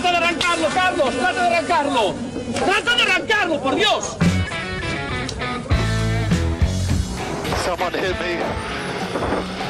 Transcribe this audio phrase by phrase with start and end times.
[0.00, 2.14] Trata de arrancarlo, Carlos, trata de arrancarlo.
[2.54, 4.16] Trata de arrancarlo, por Dios.
[7.66, 8.38] Someone hit me.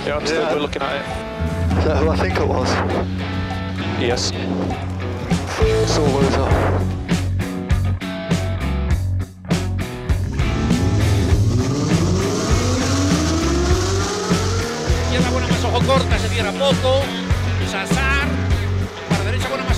[0.07, 0.55] Yeah, I'm still Yeah.
[0.55, 1.79] we're looking at it.
[1.79, 2.69] Is that who I think it was?
[3.99, 4.31] Yes.
[15.03, 17.03] Izquierda buena más ojo corta, se cierra poco.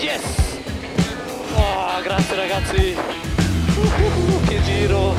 [0.00, 0.58] Yes!
[1.54, 2.96] Oh, grazie ragazzi.
[3.76, 5.14] Uh, che giro.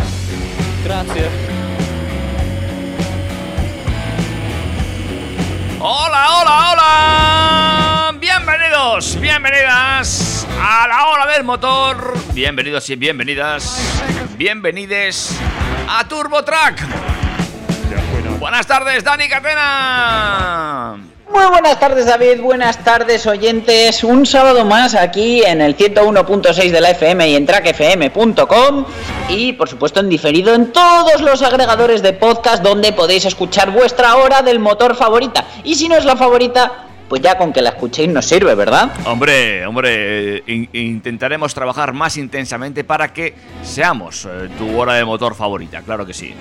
[0.84, 1.30] Grazie.
[5.78, 8.14] Hola, hola, hola.
[8.20, 12.14] Bienvenidos, bienvenidas a la hora del motor.
[12.34, 13.80] Bienvenidos y bienvenidas.
[14.38, 15.34] Bienvenides
[15.88, 16.86] a Turbo Track.
[18.38, 21.09] Buenas tardes, Dani Catena.
[21.32, 26.82] Muy buenas tardes David, buenas tardes oyentes, un sábado más aquí en el 101.6 de
[26.82, 28.86] la FM y en trackfm.com
[29.30, 34.16] y por supuesto en diferido en todos los agregadores de podcast donde podéis escuchar vuestra
[34.16, 37.70] hora del motor favorita y si no es la favorita, pues ya con que la
[37.70, 38.90] escuchéis nos sirve, ¿verdad?
[39.06, 45.06] Hombre, hombre, eh, in- intentaremos trabajar más intensamente para que seamos eh, tu hora de
[45.06, 46.34] motor favorita, claro que sí.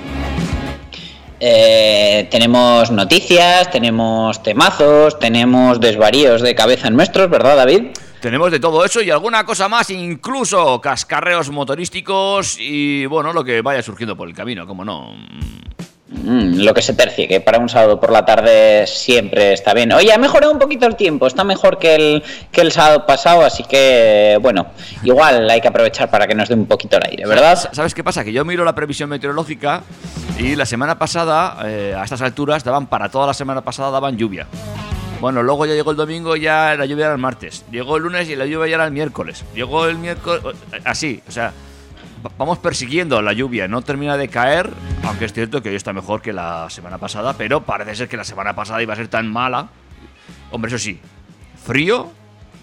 [1.40, 7.90] Eh, tenemos noticias, tenemos temazos, tenemos desvaríos de cabeza nuestros, ¿verdad David?
[8.20, 13.62] Tenemos de todo eso y alguna cosa más, incluso cascarreos motorísticos y bueno, lo que
[13.62, 15.14] vaya surgiendo por el camino, como no.
[16.10, 19.92] Mm, lo que se tercie, que para un sábado por la tarde siempre está bien.
[19.92, 23.44] Oye, ha mejorado un poquito el tiempo, está mejor que el, que el sábado pasado,
[23.44, 24.68] así que bueno,
[25.02, 27.58] igual hay que aprovechar para que nos dé un poquito el aire, ¿verdad?
[27.72, 28.24] ¿Sabes qué pasa?
[28.24, 29.82] Que yo miro la previsión meteorológica
[30.38, 34.16] y la semana pasada, eh, a estas alturas, daban para toda la semana pasada daban
[34.16, 34.46] lluvia.
[35.20, 37.64] Bueno, luego ya llegó el domingo ya la lluvia era el martes.
[37.70, 39.44] Llegó el lunes y la lluvia ya era el miércoles.
[39.54, 40.42] Llegó el miércoles.
[40.84, 41.52] Así, o sea,
[42.36, 43.68] vamos persiguiendo la lluvia.
[43.68, 44.70] No termina de caer,
[45.04, 48.16] aunque es cierto que hoy está mejor que la semana pasada, pero parece ser que
[48.16, 49.68] la semana pasada iba a ser tan mala.
[50.50, 50.98] Hombre, eso sí,
[51.64, 52.08] frío,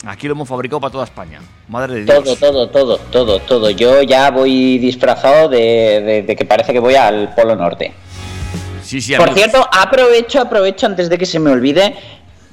[0.05, 1.39] aquí lo hemos fabricado para toda España.
[1.67, 2.23] Madre de Dios.
[2.23, 3.69] Todo, todo, todo, todo, todo.
[3.71, 7.93] Yo ya voy disfrazado de, de- de que parece que voy al Polo Norte.
[8.83, 11.95] Sí, sí, Por cierto, aprovecho, aprovecho antes de que se me olvide.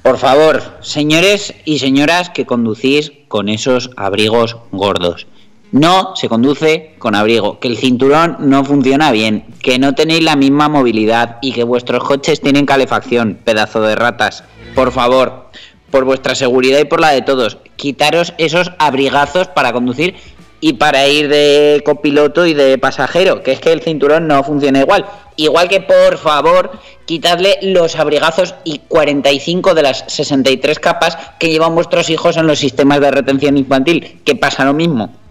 [0.01, 5.27] Por favor, señores y señoras que conducís con esos abrigos gordos.
[5.73, 10.35] No se conduce con abrigo, que el cinturón no funciona bien, que no tenéis la
[10.35, 14.43] misma movilidad y que vuestros coches tienen calefacción, pedazo de ratas.
[14.75, 15.49] Por favor,
[15.89, 20.13] por vuestra seguridad y por la de todos, quitaros esos abrigazos para conducir
[20.59, 24.81] y para ir de copiloto y de pasajero, que es que el cinturón no funciona
[24.81, 25.07] igual.
[25.37, 31.73] Igual que por favor, quitadle los abrigazos y 45 de las 63 capas que llevan
[31.73, 35.22] vuestros hijos en los sistemas de retención infantil, que pasa lo mismo.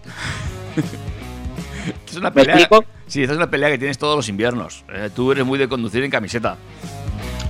[2.09, 2.57] Es una ¿Me pelea.
[2.57, 2.85] explico?
[3.07, 4.85] Sí, esta es una pelea que tienes todos los inviernos.
[4.93, 6.57] Eh, tú eres muy de conducir en camiseta.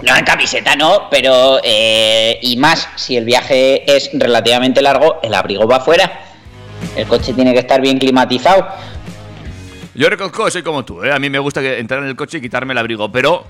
[0.03, 5.32] No, en camiseta no, pero eh, y más, si el viaje es relativamente largo, el
[5.34, 6.20] abrigo va afuera.
[6.97, 8.66] El coche tiene que estar bien climatizado.
[9.94, 11.12] Yo reconozco que soy como tú, ¿eh?
[11.12, 13.44] A mí me gusta que- entrar en el coche y quitarme el abrigo, pero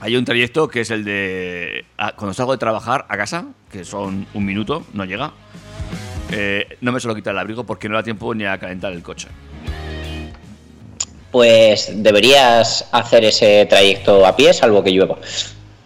[0.00, 3.84] hay un trayecto que es el de a- cuando salgo de trabajar a casa, que
[3.84, 5.32] son un minuto, no llega.
[6.30, 9.02] eh, no me suelo quitar el abrigo porque no da tiempo ni a calentar el
[9.02, 9.28] coche.
[11.34, 15.16] Pues deberías hacer ese trayecto a pie, salvo que llueva.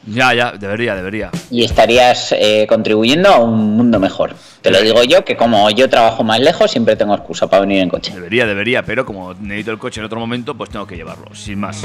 [0.05, 1.31] Ya, ya, debería, debería.
[1.51, 4.35] y estarías eh, contribuyendo a un mundo mejor.
[4.61, 7.79] Te lo digo yo, que como yo trabajo más lejos, siempre tengo excusa para venir
[7.79, 8.13] en coche.
[8.13, 11.61] Debería, debería, pero como necesito el coche en otro momento, pues tengo que llevarlo, sin
[11.61, 11.83] más.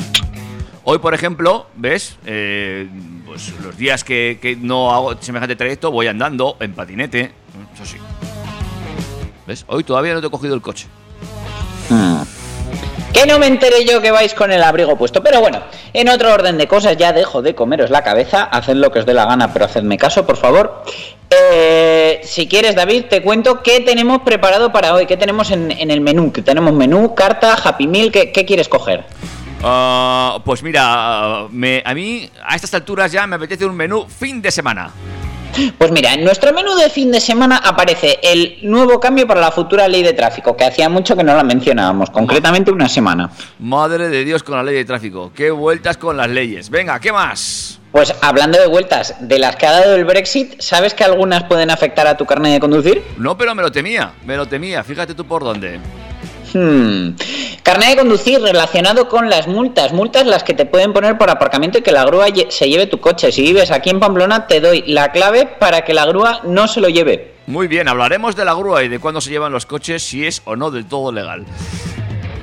[0.84, 2.18] Hoy, por ejemplo, ¿ves?
[2.26, 2.90] Eh,
[3.26, 7.32] pues los días que, que no hago semejante trayecto, voy andando en patinete.
[7.74, 7.96] Eso sí.
[9.48, 9.64] ¿Ves?
[9.68, 10.88] Hoy todavía no te he cogido el coche.
[11.90, 12.24] Hmm.
[13.14, 15.22] Que no me enteré yo que vais con el abrigo puesto.
[15.22, 15.62] Pero bueno,
[15.94, 18.44] en otro orden de cosas, ya dejo de comeros la cabeza.
[18.46, 20.84] Haced lo que os dé la gana, pero hacedme caso, por favor.
[21.30, 25.06] Eh, si quieres, David, te cuento qué tenemos preparado para hoy.
[25.06, 26.32] ¿Qué tenemos en, el menú?
[26.32, 28.12] Que tenemos menú, carta, Happy Meal.
[28.12, 29.04] ¿Qué, qué quieres coger?
[29.64, 34.42] Ah, pues mira, me- a mí a estas alturas ya me apetece un menú fin
[34.42, 34.92] de semana.
[35.78, 39.52] Pues mira, en nuestro menú de fin de semana aparece el nuevo cambio para la
[39.52, 43.30] futura ley de tráfico, que hacía mucho que no la mencionábamos, concretamente una semana.
[43.60, 45.32] Madre de Dios con la ley de tráfico.
[45.36, 46.70] Qué vueltas con las leyes.
[46.70, 47.80] Venga, ¿qué más?
[47.92, 51.70] Pues hablando de vueltas, de las que ha dado el Brexit, ¿sabes que algunas pueden
[51.70, 53.04] afectar a tu carnet de conducir?
[53.18, 54.84] No, pero me lo temía, me lo temía.
[54.84, 55.80] Fíjate tú por dónde.
[56.54, 57.16] Hmm.
[57.64, 59.94] Carnet de conducir relacionado con las multas.
[59.94, 63.00] Multas las que te pueden poner por aparcamiento y que la grúa se lleve tu
[63.00, 63.32] coche.
[63.32, 66.82] Si vives aquí en Pamplona, te doy la clave para que la grúa no se
[66.82, 67.34] lo lleve.
[67.48, 70.42] Muy bien, hablaremos de la grúa y de cuándo se llevan los coches, si es
[70.46, 71.46] o no del todo legal.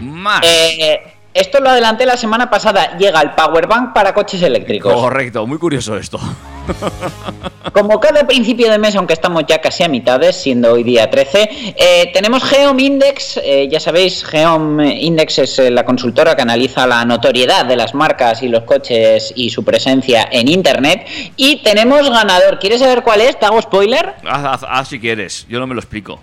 [0.01, 0.43] Más.
[0.45, 1.01] Eh,
[1.33, 2.99] esto lo adelanté la semana pasada.
[2.99, 4.93] Llega el Powerbank para coches eléctricos.
[4.93, 6.19] Correcto, muy curioso esto.
[7.73, 11.75] Como cada principio de mes, aunque estamos ya casi a mitades, siendo hoy día 13,
[11.77, 13.39] eh, tenemos Geom Index.
[13.43, 17.95] eh, ya sabéis, Geom Index es eh, la consultora que analiza la notoriedad de las
[17.95, 21.07] marcas y los coches y su presencia en Internet.
[21.37, 22.59] Y tenemos ganador.
[22.59, 23.39] ¿Quieres saber cuál es?
[23.39, 24.15] ¿Te hago spoiler?
[24.29, 26.21] Haz, haz- si quieres, yo no me lo explico.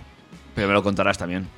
[0.54, 1.48] Pero me lo contarás también.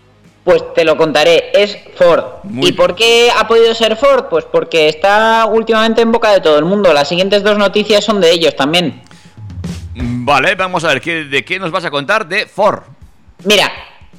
[0.44, 2.24] Pues te lo contaré, es Ford.
[2.44, 4.24] Muy ¿Y por qué ha podido ser Ford?
[4.30, 6.92] Pues porque está últimamente en boca de todo el mundo.
[6.94, 9.02] Las siguientes dos noticias son de ellos también.
[9.94, 12.26] Mm, Vale, vamos a ver, ¿qué- ¿de qué nos vas a contar?
[12.26, 12.80] De Ford.
[13.44, 13.70] Mira,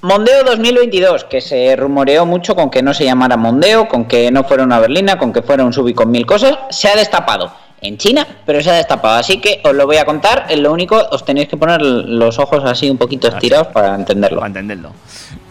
[0.02, 4.44] Mondeo 2022, que se rumoreó mucho con que no se llamara Mondeo, con que no
[4.44, 7.52] fuera una berlina, con que fuera un sub y con mil cosas, se ha destapado.
[7.84, 9.16] En China, pero se ha destapado.
[9.18, 10.46] Así que os lo voy a contar.
[10.50, 14.38] Es lo único, os tenéis que poner los ojos así un poquito estirados para entenderlo.
[14.38, 14.92] Para entenderlo.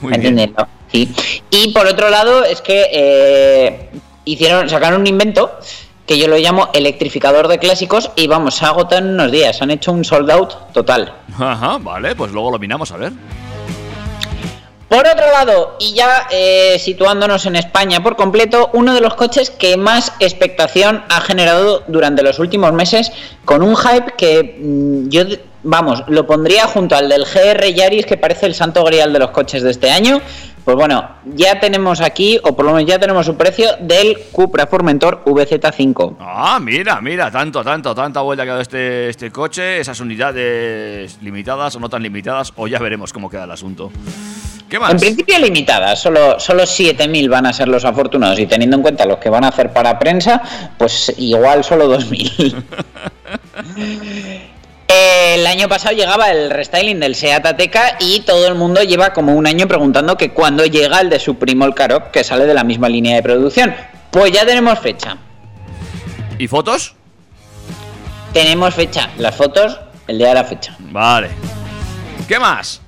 [0.01, 0.55] Muy bien.
[0.93, 1.13] Sí.
[1.51, 3.91] Y por otro lado, es que eh,
[4.25, 5.59] hicieron, sacaron un invento
[6.07, 9.63] que yo lo llamo electrificador de clásicos y vamos, se ha agotado en unos días.
[9.63, 11.15] Han hecho un sold out total.
[11.39, 13.13] Ajá, vale, pues luego lo miramos a ver.
[14.91, 19.49] Por otro lado, y ya eh, situándonos en España por completo, uno de los coches
[19.49, 23.13] que más expectación ha generado durante los últimos meses,
[23.45, 25.23] con un hype que mm, yo,
[25.63, 29.31] vamos, lo pondría junto al del GR Yaris, que parece el santo grial de los
[29.31, 30.21] coches de este año.
[30.65, 34.67] Pues bueno, ya tenemos aquí, o por lo menos ya tenemos su precio, del Cupra
[34.67, 36.17] Formentor VZ5.
[36.21, 41.19] Ah, mira, mira, tanto, tanto, tanta vuelta que ha dado este, este coche, esas unidades
[41.23, 43.91] limitadas o no tan limitadas, o ya veremos cómo queda el asunto.
[44.69, 44.93] ¿Qué más?
[44.93, 49.07] En principio limitadas, solo, solo 7.000 van a ser los afortunados y teniendo en cuenta
[49.07, 50.43] los que van a hacer para prensa,
[50.79, 52.63] pues igual solo 2.000.
[54.93, 59.37] El año pasado llegaba el restyling del Seat Ateca y todo el mundo lleva como
[59.37, 62.55] un año preguntando que cuándo llega el de su primo el Karoq, que sale de
[62.55, 63.73] la misma línea de producción.
[64.11, 65.17] Pues ya tenemos fecha.
[66.39, 66.97] ¿Y fotos?
[68.33, 69.11] Tenemos fecha.
[69.17, 69.79] Las fotos,
[70.09, 70.75] el día de la fecha.
[70.81, 71.31] Vale.
[72.27, 72.81] ¿Qué más?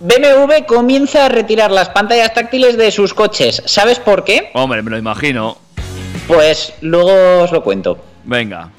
[0.00, 3.62] BMW comienza a retirar las pantallas táctiles de sus coches.
[3.66, 4.50] ¿Sabes por qué?
[4.54, 5.58] Hombre, me lo imagino.
[6.28, 7.98] Pues luego os lo cuento.
[8.24, 8.70] Venga.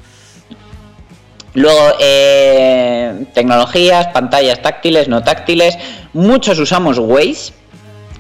[1.58, 5.76] Luego, eh, tecnologías, pantallas táctiles, no táctiles.
[6.14, 7.52] Muchos usamos Waze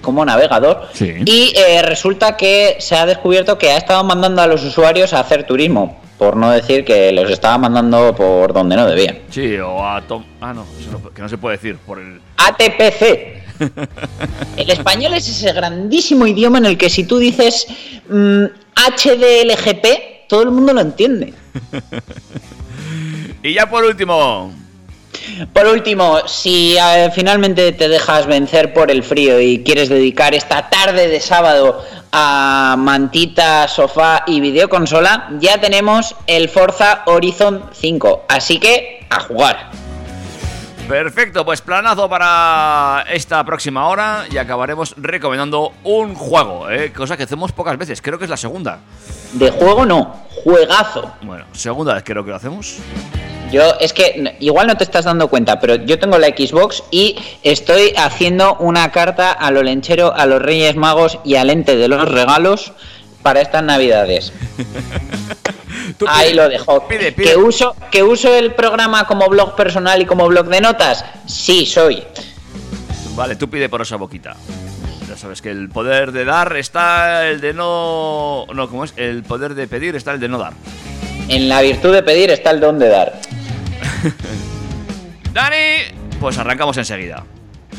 [0.01, 0.88] como navegador.
[0.94, 1.13] Sí.
[1.24, 5.19] Y eh, resulta que se ha descubierto que ha estado mandando a los usuarios a
[5.19, 6.01] hacer turismo.
[6.18, 9.19] Por no decir que los estaba mandando por donde no debían.
[9.30, 10.24] Sí, o a Tom.
[10.42, 12.19] Ah, no, eso no- que no se puede decir por el.
[12.38, 13.44] ATPC.
[14.57, 17.68] El español es ese grandísimo idioma en el que si tú dices
[18.10, 18.45] mm,
[18.75, 21.34] HDLGP, todo el mundo lo entiende.
[23.44, 24.54] Y ya por último.
[25.53, 30.70] Por último, si eh, finalmente te dejas vencer por el frío y quieres dedicar esta
[30.70, 38.25] tarde de sábado a mantita, sofá y videoconsola, ya tenemos el Forza Horizon 5.
[38.29, 39.87] Así que a jugar.
[40.88, 46.94] Perfecto, pues planazo para esta próxima hora y acabaremos recomendando un juego, ¿eh?
[46.94, 48.79] cosa que hacemos pocas veces, creo que es la segunda.
[49.34, 51.13] De juego no, juegazo.
[51.24, 52.77] Bueno, segunda vez creo que lo hacemos.
[53.51, 57.17] Yo es que igual no te estás dando cuenta, pero yo tengo la Xbox y
[57.44, 61.89] estoy haciendo una carta a lo lenchero, a los Reyes Magos y al ente de
[61.89, 62.72] los regalos
[63.24, 64.32] para estas Navidades.
[66.08, 66.88] Ahí lo dejo.
[66.88, 67.30] Pide, pide.
[67.32, 71.04] ¿Que uso, ¿Que uso el programa como blog personal y como blog de notas?
[71.25, 72.04] Sí, soy.
[73.16, 74.36] Vale, tú pide por esa boquita.
[75.10, 78.46] Ya sabes que el poder de dar está el de no.
[78.54, 78.94] No, ¿cómo es?
[78.98, 80.54] El poder de pedir está el de no dar.
[81.30, 83.20] En la virtud de pedir está el don de dar.
[85.34, 87.24] Dani, pues arrancamos enseguida.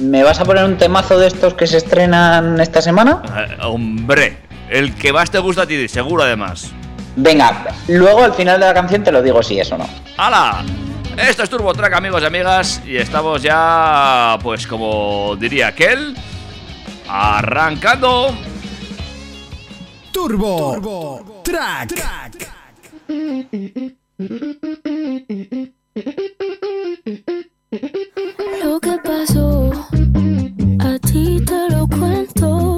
[0.01, 3.23] ¿Me vas a poner un temazo de estos que se estrenan esta semana?
[3.37, 4.39] Eh, hombre,
[4.71, 6.73] el que más te gusta a ti, seguro además.
[7.21, 9.89] Venga, luego al final de la canción te lo digo si es o no.
[10.17, 10.65] ¡Hala!
[11.17, 16.17] Esto es Turbo Track, amigos y amigas, y estamos ya, pues como diría aquel,
[17.09, 18.33] arrancando.
[20.13, 21.89] Turbo, Turbo Track.
[21.89, 22.49] track.
[28.63, 29.73] Lo que pasó,
[30.79, 32.78] a ti te lo cuento.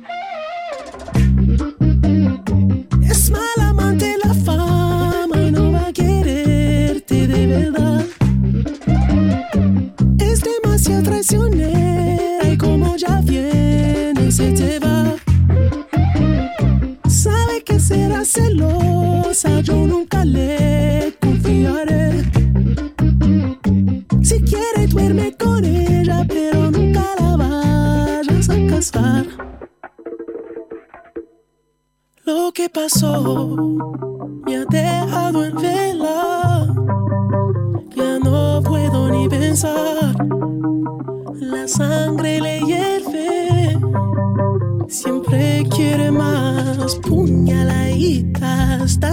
[10.91, 15.15] Es demasiado traicionera y como ya viene se te va.
[17.07, 22.23] Sabe que será celosa, yo nunca le confiaré.
[24.21, 29.25] Si quiere duerme con ella, pero nunca la vayas a casar.
[32.25, 33.55] Lo que pasó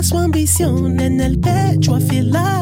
[0.08, 2.57] su ambición en el pecho afilada.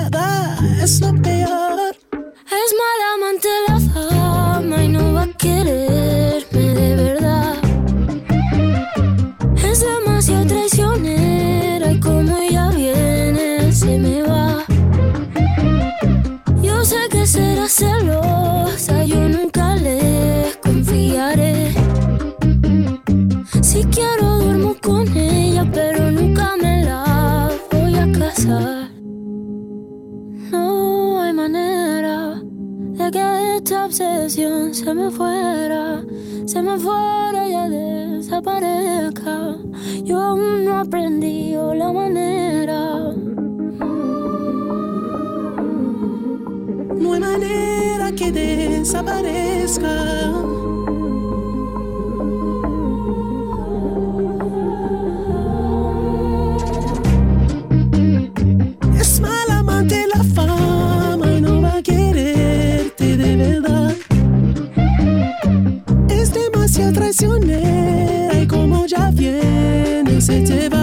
[70.29, 70.76] Viene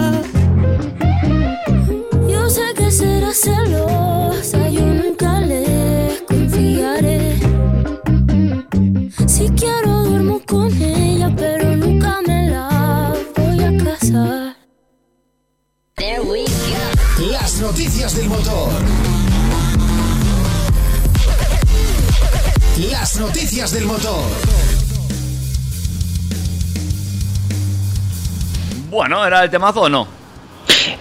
[29.26, 30.06] ¿era el temazo o no?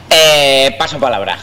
[0.09, 1.37] Eh, paso palabra.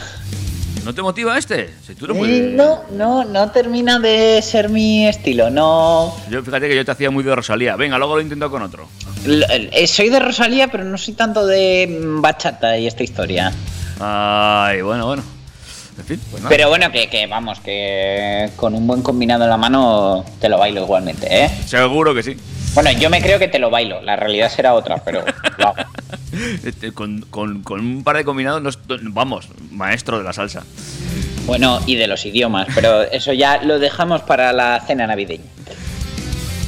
[0.83, 1.71] ¿No te motiva este?
[1.85, 5.49] Si tú eres muy- No, no, no termina de ser mi estilo.
[5.51, 6.15] No.
[6.29, 7.75] Yo fíjate que yo te hacía muy de Rosalía.
[7.75, 8.87] Venga, luego lo intento con otro.
[9.25, 13.51] L- eh, Soy de Rosalía, pero no soy tanto de mm, bachata y esta historia.
[13.99, 15.23] Ay, bueno, bueno.
[15.99, 16.49] En fin, pues nada.
[16.55, 20.57] Pero bueno, que, que vamos, que con un buen combinado en la mano te lo
[20.57, 21.51] bailo igualmente, ¿eh?
[21.67, 22.37] Seguro que sí.
[22.73, 24.01] Bueno, yo me creo que te lo bailo.
[24.01, 25.23] La realidad será otra, pero
[25.59, 25.75] hago.
[26.63, 30.63] Este, con, con- con un par de combinados, no estoy- vamos, maestro de la salsa.
[31.45, 35.43] Bueno, y de los idiomas, pero eso ya lo dejamos para la cena navideña.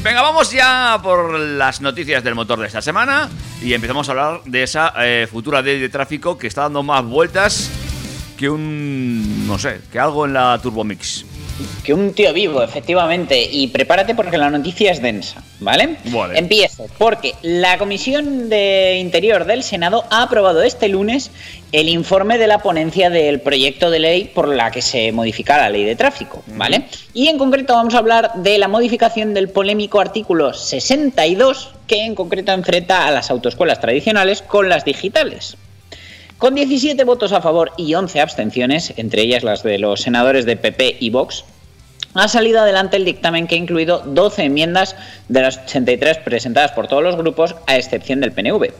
[0.03, 3.29] Venga, vamos ya por las noticias del motor de esta semana
[3.61, 7.05] y empezamos a hablar de esa eh, futura ley de tráfico que está dando más
[7.05, 7.69] vueltas
[8.37, 11.25] que un, no sé, que algo en la Turbomix.
[11.83, 13.47] Que un tío vivo, efectivamente.
[13.49, 15.97] Y prepárate porque la noticia es densa, ¿vale?
[16.05, 16.39] Vale.
[16.39, 21.31] Empiezo, porque la Comisión de Interior del Senado ha aprobado este lunes
[21.71, 25.69] el informe de la ponencia del proyecto de ley por la que se modifica la
[25.69, 26.85] ley de tráfico, ¿vale?
[27.13, 32.15] Y en concreto vamos a hablar de la modificación del polémico artículo 62, que en
[32.15, 35.57] concreto enfrenta a las autoescuelas tradicionales con las digitales.
[36.43, 40.57] Con 17 votos a favor y 11 abstenciones, entre ellas las de los senadores de
[40.57, 41.45] PP y Vox,
[42.15, 44.97] ha salido adelante el dictamen que ha incluido 12 enmiendas
[45.29, 48.73] de las 83 presentadas por todos los grupos, a excepción del PNV.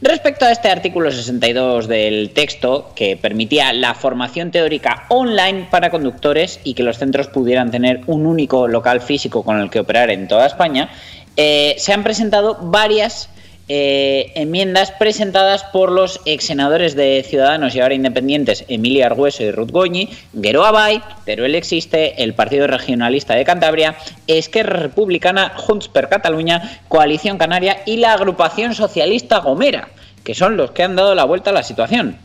[0.00, 6.58] Respecto a este artículo 62 del texto, que permitía la formación teórica online para conductores
[6.64, 10.26] y que los centros pudieran tener un único local físico con el que operar en
[10.26, 10.88] toda España,
[11.36, 13.28] eh, se han presentado varias
[13.72, 19.52] eh, enmiendas presentadas por los ex senadores de Ciudadanos y ahora independientes Emilia Argüeso y
[19.52, 23.94] Ruth Goñi, Guero Abay, Teruel Existe, el Partido Regionalista de Cantabria,
[24.26, 29.90] Esquerra Republicana, Junts per Cataluña, Coalición Canaria y la Agrupación Socialista Gomera,
[30.24, 32.18] que son los que han dado la vuelta a la situación.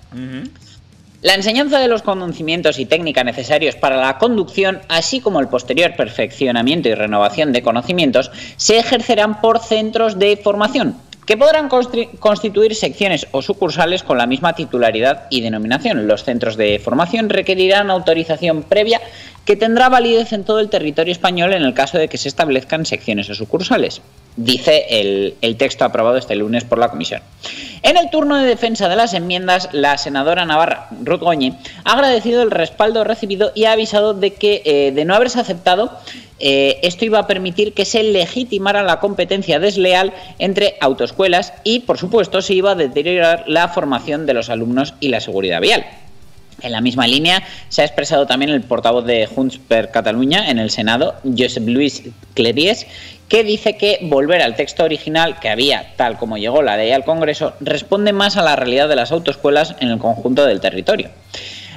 [1.22, 5.96] La enseñanza de los conocimientos y técnica necesarios para la conducción, así como el posterior
[5.96, 13.28] perfeccionamiento y renovación de conocimientos, se ejercerán por centros de formación, que podrán constituir secciones
[13.32, 16.08] o sucursales con la misma titularidad y denominación.
[16.08, 19.02] Los centros de formación requerirán autorización previa
[19.46, 22.86] que tendrá validez en todo el territorio español en el caso de que se establezcan
[22.86, 24.02] secciones o sucursales,
[24.36, 27.22] dice el, texto aprobado este lunes por la comisión.
[27.84, 32.42] En el turno de defensa de las enmiendas, la senadora navarra Ruth Goñi ha agradecido
[32.42, 35.98] el respaldo recibido y ha avisado de que, eh, de no haberse aceptado,
[36.40, 41.98] eh, esto iba a permitir que se legitimara la competencia desleal entre autoescuelas y, por
[41.98, 45.86] supuesto, se iba a deteriorar la formación de los alumnos y la seguridad vial.
[46.62, 50.58] En la misma línea se ha expresado también el portavoz de Junts per Catalunya en
[50.58, 52.88] el Senado, Josep Luis Cleries,
[53.28, 57.04] que dice que volver al texto original que había, tal como llegó la ley al
[57.04, 61.10] Congreso, responde más a la realidad de las autoescuelas en el conjunto del territorio.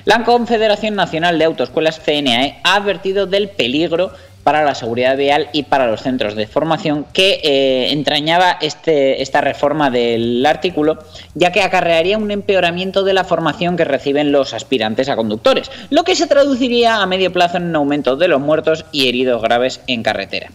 [0.05, 4.13] La Confederación Nacional de Autoescuelas CNAE ha advertido del peligro
[4.49, 9.43] para la seguridad vial y para los centros de formación que eh, entrañaba este, esta
[9.43, 11.01] reforma del artículo,
[11.35, 16.03] ya que acarrearía un empeoramiento de la formación que reciben los aspirantes a conductores, lo
[16.03, 19.83] que se traduciría a medio plazo en un aumento de los muertos y heridos graves
[19.87, 20.51] en carretera.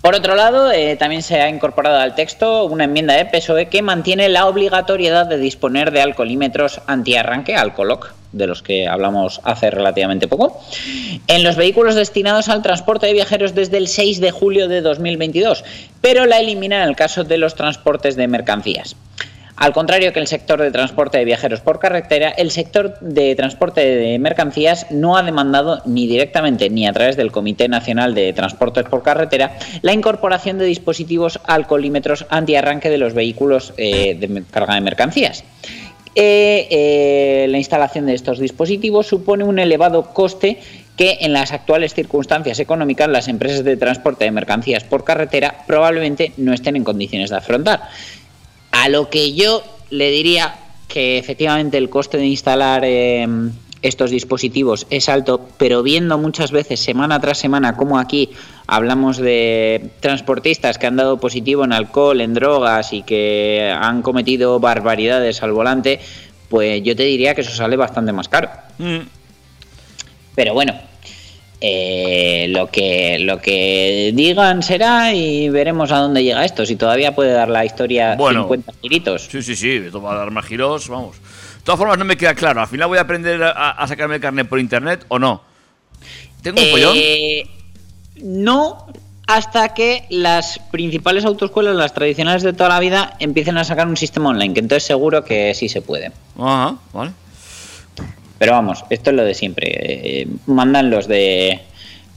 [0.00, 3.82] Por otro lado, eh, también se ha incorporado al texto una enmienda de PSOE que
[3.82, 10.28] mantiene la obligatoriedad de disponer de alcoholímetros antiarranque, alcoloc, de los que hablamos hace relativamente
[10.28, 10.60] poco,
[11.26, 15.64] en los vehículos destinados al transporte de viajeros desde el 6 de julio de 2022,
[16.00, 18.96] pero la elimina en el caso de los transportes de mercancías.
[19.58, 23.80] Al contrario que el sector de transporte de viajeros por carretera, el sector de transporte
[23.80, 28.84] de mercancías no ha demandado ni directamente ni a través del Comité Nacional de Transportes
[28.84, 34.80] por Carretera la incorporación de dispositivos alcoholímetros antiarranque de los vehículos eh, de carga de
[34.80, 35.42] mercancías.
[36.14, 40.58] Eh, eh, la instalación de estos dispositivos supone un elevado coste
[40.96, 46.32] que en las actuales circunstancias económicas las empresas de transporte de mercancías por carretera probablemente
[46.36, 47.82] no estén en condiciones de afrontar.
[48.70, 50.56] A lo que yo le diría
[50.88, 53.26] que efectivamente el coste de instalar eh,
[53.82, 58.30] estos dispositivos es alto, pero viendo muchas veces semana tras semana como aquí
[58.66, 64.58] hablamos de transportistas que han dado positivo en alcohol, en drogas y que han cometido
[64.60, 66.00] barbaridades al volante,
[66.48, 68.48] pues yo te diría que eso sale bastante más caro.
[68.78, 69.00] Mm.
[70.34, 70.74] Pero bueno,
[71.60, 76.64] eh, lo, que, lo que digan será y veremos a dónde llega esto.
[76.64, 78.42] Si todavía puede dar la historia Bueno.
[78.42, 79.28] 50 giritos.
[79.30, 81.16] Sí, sí, sí, esto va a dar más giros, vamos.
[81.16, 82.60] De todas formas, no me queda claro.
[82.60, 85.42] ¿Al final voy a aprender a, a sacarme el carnet por internet o no?
[86.42, 86.92] ¿Tengo un?
[86.94, 87.44] Eh,
[88.22, 88.86] no
[89.26, 93.96] hasta que las principales autoescuelas, las tradicionales de toda la vida, empiecen a sacar un
[93.96, 96.12] sistema online, que entonces seguro que sí se puede.
[96.38, 97.12] Ajá, vale.
[98.38, 99.66] Pero vamos, esto es lo de siempre.
[99.70, 101.60] eh, mandan los de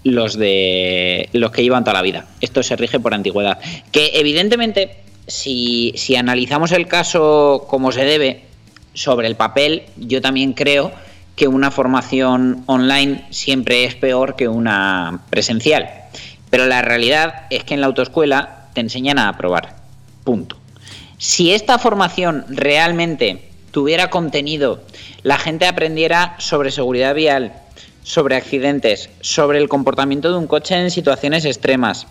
[0.03, 2.25] los de los que llevan toda la vida.
[2.41, 3.59] Esto se rige por antigüedad.
[3.91, 8.43] Que evidentemente, si, si analizamos el caso como se debe,
[8.93, 10.91] sobre el papel, yo también creo
[11.35, 15.89] que una formación online siempre es peor que una presencial.
[16.49, 19.75] Pero la realidad es que en la autoescuela te enseñan a aprobar.
[20.23, 20.57] Punto.
[21.17, 24.81] Si esta formación realmente tuviera contenido,
[25.23, 27.53] la gente aprendiera sobre seguridad vial,
[28.03, 32.07] sobre accidentes, sobre el comportamiento de un coche en situaciones extremas,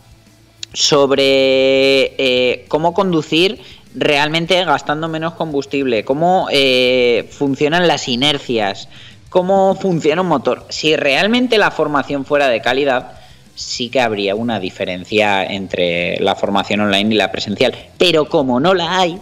[0.72, 3.60] sobre eh, cómo conducir
[3.94, 8.88] realmente gastando menos combustible, cómo eh, funcionan las inercias,
[9.28, 10.64] cómo funciona un motor.
[10.68, 13.12] Si realmente la formación fuera de calidad,
[13.54, 17.74] sí que habría una diferencia entre la formación online y la presencial.
[17.98, 19.20] Pero como no la hay,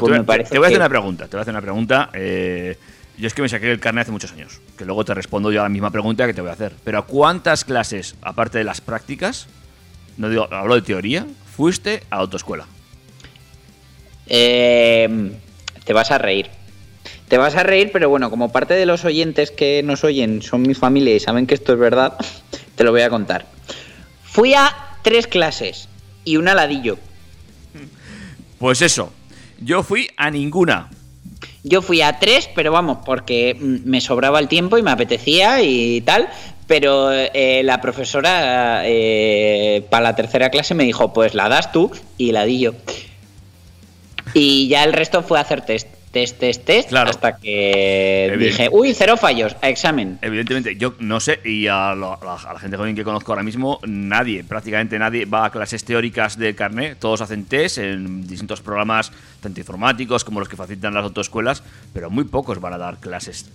[0.00, 1.24] pues te, me parece te voy a hacer que- una pregunta.
[1.24, 2.10] Te voy a hacer una pregunta.
[2.14, 2.76] eh,
[3.18, 4.60] yo es que me saqué el carnet hace muchos años.
[4.76, 6.72] Que luego te respondo yo a la misma pregunta que te voy a hacer.
[6.82, 9.46] Pero ¿a cuántas clases, aparte de las prácticas,
[10.16, 12.66] no digo, hablo de teoría, fuiste a autoescuela?
[14.26, 15.32] Eh,
[15.84, 16.48] te vas a reír.
[17.28, 20.62] Te vas a reír, pero bueno, como parte de los oyentes que nos oyen son
[20.62, 22.16] mi familia y saben que esto es verdad,
[22.76, 23.46] te lo voy a contar.
[24.24, 25.88] Fui a tres clases
[26.24, 26.98] y un aladillo.
[28.58, 29.12] Pues eso.
[29.64, 30.90] Yo fui a ninguna.
[31.64, 36.00] Yo fui a tres, pero vamos, porque me sobraba el tiempo y me apetecía y
[36.00, 36.28] tal.
[36.66, 41.90] Pero eh, la profesora eh, para la tercera clase me dijo, pues la das tú
[42.18, 42.72] y la di yo.
[44.34, 45.88] Y ya el resto fue hacer test.
[46.12, 47.10] Test, test, test, Claro.
[47.10, 50.18] hasta que dije, uy, cero fallos, a examen.
[50.22, 53.80] Evidentemente, yo no sé, y a, la, a la gente joven que conozco ahora mismo,
[53.86, 56.98] nadie, prácticamente nadie, va a clases teóricas de carnet.
[56.98, 62.10] Todos hacen test en distintos programas, tanto informáticos como los que facilitan las autoescuelas, pero
[62.10, 63.50] muy pocos van a dar clases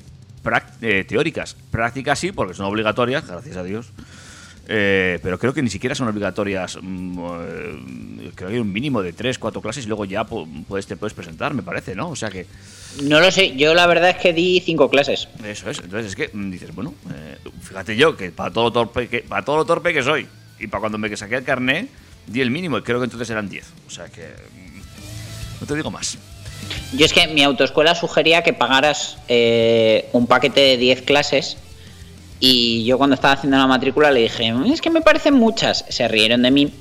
[0.81, 1.55] eh, teóricas.
[1.71, 3.91] Prácticas sí, porque son obligatorias, gracias a Dios.
[4.69, 6.77] Eh, pero creo que ni siquiera son obligatorias.
[6.81, 10.65] mm, eh, creo que hay un mínimo de 3, 4 clases y luego ya pu-
[10.65, 12.09] puedes, te puedes presentar, me parece, ¿no?
[12.09, 12.45] O sea que.
[13.03, 15.27] No lo sé, yo la verdad es que di cinco clases.
[15.45, 18.71] Eso es, entonces es que mm, dices, bueno, eh, fíjate yo que para todo lo
[18.71, 20.27] torpe que para todo lo torpe que soy
[20.59, 21.87] y para cuando me saqué el carné
[22.25, 23.65] di el mínimo y creo que entonces eran 10.
[23.87, 26.17] O sea que mm, no te digo más.
[26.93, 31.57] Yo es que mi autoescuela sugería que pagaras eh, un paquete de 10 clases
[32.39, 35.85] y yo cuando estaba haciendo la matrícula le dije, es que me parecen muchas.
[35.89, 36.71] Se rieron de mí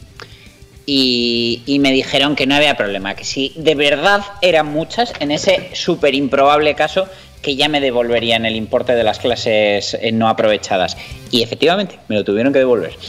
[0.86, 5.70] y, me dijeron que no había problema, que si de verdad eran muchas, en ese
[5.74, 7.08] súper improbable caso,
[7.42, 10.96] que ya me devolverían el importe de las clases eh, no aprovechadas.
[11.30, 12.96] Y efectivamente, me lo tuvieron que devolver.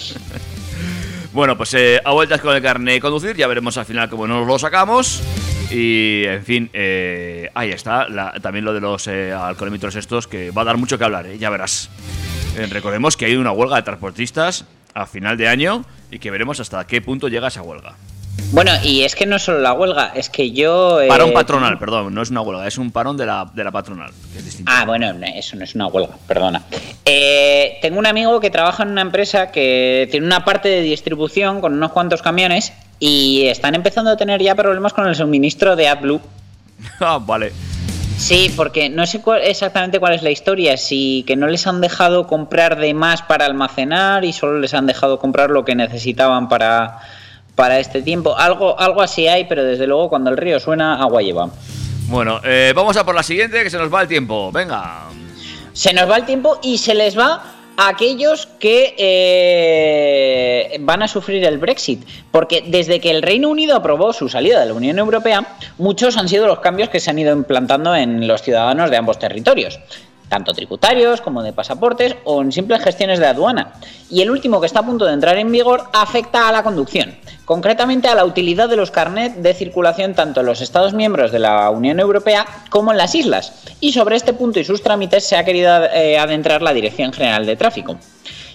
[1.38, 4.26] Bueno, pues eh, a vueltas con el carné de conducir, ya veremos al final cómo
[4.26, 5.22] nos lo sacamos.
[5.70, 8.08] Y en fin, eh, ahí está,
[8.42, 11.52] también lo de los eh, alcoholímetros estos, que va a dar mucho que hablar, ya
[11.52, 11.92] verás.
[12.58, 14.66] Eh, recordemos que hay una huelga de transportistas
[14.96, 17.94] a final de año y que veremos hasta qué punto llega esa huelga.
[18.52, 21.02] Bueno, y es que no solo la huelga, es que yo...
[21.02, 23.72] eh, Parón patronal, perdón, no es una huelga, es un parón de la, de la
[23.72, 24.72] patronal, que es distinto.
[24.74, 26.64] Ah, bueno, no, eso no es una huelga, perdona.
[27.06, 31.62] Eh, tengo un amigo que trabaja en una empresa que tiene una parte de distribución
[31.62, 35.90] con unos cuantos camiones y están empezando a tener ya problemas con el suministro de
[35.90, 36.22] AdBlue.
[37.00, 37.52] Ah, vale.
[38.18, 41.82] Sí, porque no sé cuál- exactamente cuál es la historia, si que no les han
[41.82, 46.50] dejado comprar de más para almacenar y solo les han dejado comprar lo que necesitaban
[46.50, 47.00] para,
[47.56, 48.36] para este tiempo.
[48.38, 51.50] Algo, algo así hay, pero desde luego cuando el río suena, agua lleva.
[52.08, 54.52] Bueno, eh, vamos a por la siguiente, que se nos va el tiempo.
[54.52, 55.04] Venga.
[55.74, 57.44] Se nos va el tiempo y se les va
[57.78, 62.06] aquellos que eh, van a sufrir el Brexit.
[62.32, 66.28] Porque desde que el Reino Unido aprobó su salida de la Unión Europea, muchos han
[66.28, 69.80] sido los cambios que se han ido implantando en los ciudadanos de ambos territorios.
[70.30, 73.74] Tanto tributarios como de pasaportes o en simples gestiones de aduana.
[74.10, 77.16] Y el último que está a punto de entrar en vigor afecta a la conducción,
[77.46, 81.40] concretamente a la utilidad de los carnets de circulación tanto en los Estados miembros de
[81.40, 83.54] la Unión Europea como en las islas.
[83.80, 87.46] Y sobre este punto y sus trámites se ha querido eh, adentrar la Dirección General
[87.46, 87.98] de Tráfico.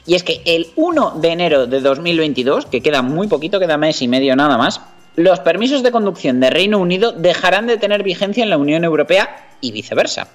[0.06, 4.02] Y es que el 1 de enero de 2022, que queda muy poquito, queda mes
[4.02, 4.80] y medio nada más,
[5.14, 9.48] los permisos de conducción de Reino Unido dejarán de tener vigencia en la Unión Europea
[9.60, 10.28] y viceversa.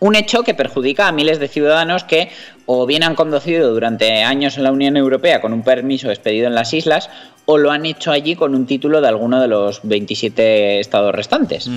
[0.00, 2.30] Un hecho que perjudica a miles de ciudadanos que
[2.66, 6.54] o bien han conducido durante años en la Unión Europea con un permiso expedido en
[6.54, 7.10] las islas
[7.44, 11.68] o lo han hecho allí con un título de alguno de los 27 estados restantes.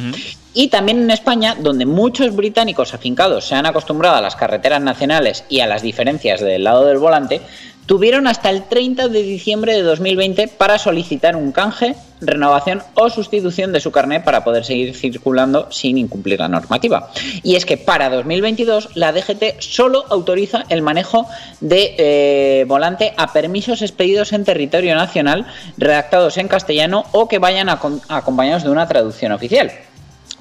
[0.54, 5.46] Y también en España, donde muchos británicos afincados se han acostumbrado a las carreteras nacionales
[5.50, 7.42] y a las diferencias del lado del volante,
[7.86, 13.72] tuvieron hasta el 30 de diciembre de 2020 para solicitar un canje, renovación o sustitución
[13.74, 17.10] de su carnet para poder seguir circulando sin incumplir la normativa.
[17.44, 21.28] Y es que para 2022 la DGT solo autoriza el manejo
[21.60, 25.46] de eh, volante a permisos expedidos en territorio nacional,
[25.78, 29.72] redactados en castellano o que vayan acom- acompañados de una traducción oficial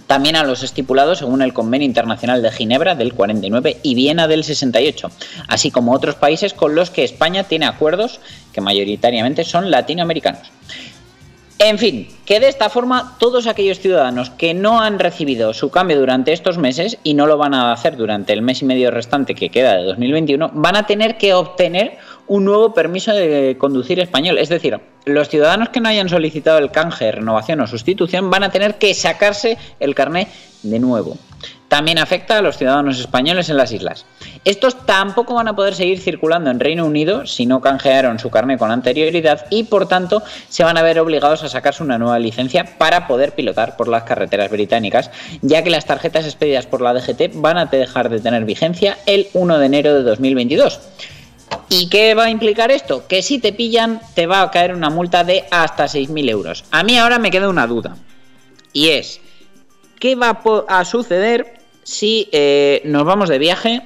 [0.09, 4.45] también a los estipulados según el Convenio Internacional de Ginebra del 49 y Viena del
[4.45, 5.11] 68,
[5.49, 8.21] así como otros países con los que España tiene acuerdos
[8.53, 10.51] que mayoritariamente son latinoamericanos.
[11.65, 15.97] En fin, que de esta forma todos aquellos ciudadanos que no han recibido su cambio
[15.97, 19.37] durante estos meses y no lo van a hacer durante el mes y medio restante
[19.37, 24.39] que queda de 2021, van a tener que obtener un nuevo permiso de conducir español.
[24.39, 28.51] Es decir, los ciudadanos que no hayan solicitado el canje, renovación o sustitución van a
[28.51, 30.29] tener que sacarse el carné
[30.63, 31.17] de nuevo.
[31.69, 34.05] También afecta a los ciudadanos españoles en las islas.
[34.45, 38.59] Estos tampoco van a poder seguir circulando en Reino Unido si no canjearon su carné
[38.59, 42.77] con anterioridad y por tanto se van a ver obligados a sacarse una nueva licencia
[42.77, 47.41] para poder pilotar por las carreteras británicas, ya que las tarjetas expedidas por la DGT
[47.41, 50.81] van a dejar de tener vigencia el 1 de enero de 2022.
[51.69, 53.07] ¿Y qué va a implicar esto?
[53.07, 56.65] Que si te pillan te va a caer una multa de hasta 6.000 euros.
[56.71, 57.97] A mí ahora me queda una duda.
[58.73, 59.21] Y es,
[59.99, 63.83] ¿qué va a suceder si eh, nos vamos de viaje,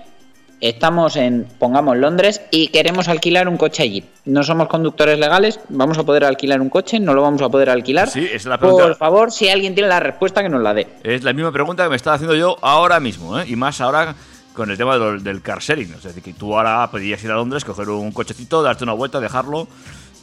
[0.61, 4.05] estamos en, pongamos, Londres y queremos alquilar un coche allí?
[4.25, 7.01] No somos conductores legales, ¿vamos a poder alquilar un coche?
[7.01, 8.09] ¿No lo vamos a poder alquilar?
[8.09, 8.85] Sí, es la pregunta.
[8.85, 10.87] Por favor, si alguien tiene la respuesta, que nos la dé.
[11.03, 13.45] Es la misma pregunta que me estaba haciendo yo ahora mismo, ¿eh?
[13.49, 14.15] y más ahora
[14.57, 15.93] con el tema de lo- del car sharing.
[15.95, 19.21] Es decir, que tú ahora podrías ir a Londres, coger un cochecito, darte una vuelta,
[19.21, 19.69] dejarlo,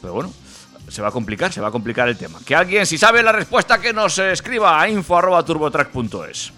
[0.02, 0.32] pero bueno,
[0.88, 2.38] se va a complicar, se va a complicar el tema.
[2.44, 6.52] Que alguien, si sabe la respuesta, que nos escriba a info.turbotrack.es.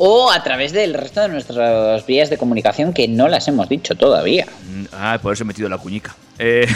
[0.00, 3.96] o a través del resto de nuestras vías de comunicación que no las hemos dicho
[3.96, 4.46] todavía.
[4.70, 6.14] Mm, Ah, por eso he metido la cuñica.
[6.38, 6.68] Eh,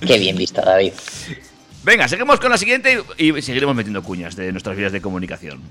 [0.00, 0.92] Qué bien visto, David.
[1.86, 5.62] venga, seguimos con la siguiente y, y seguiremos metiendo cuñas de nuestras vías de comunicación.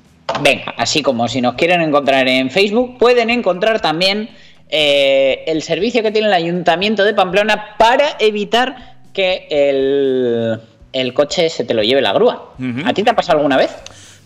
[0.41, 4.29] Venga, así como si nos quieren encontrar en Facebook, pueden encontrar también
[4.69, 10.59] eh, el servicio que tiene el Ayuntamiento de Pamplona para evitar que el,
[10.93, 12.53] el coche se te lo lleve la grúa.
[12.85, 13.71] ¿A ti te ha pasado alguna vez?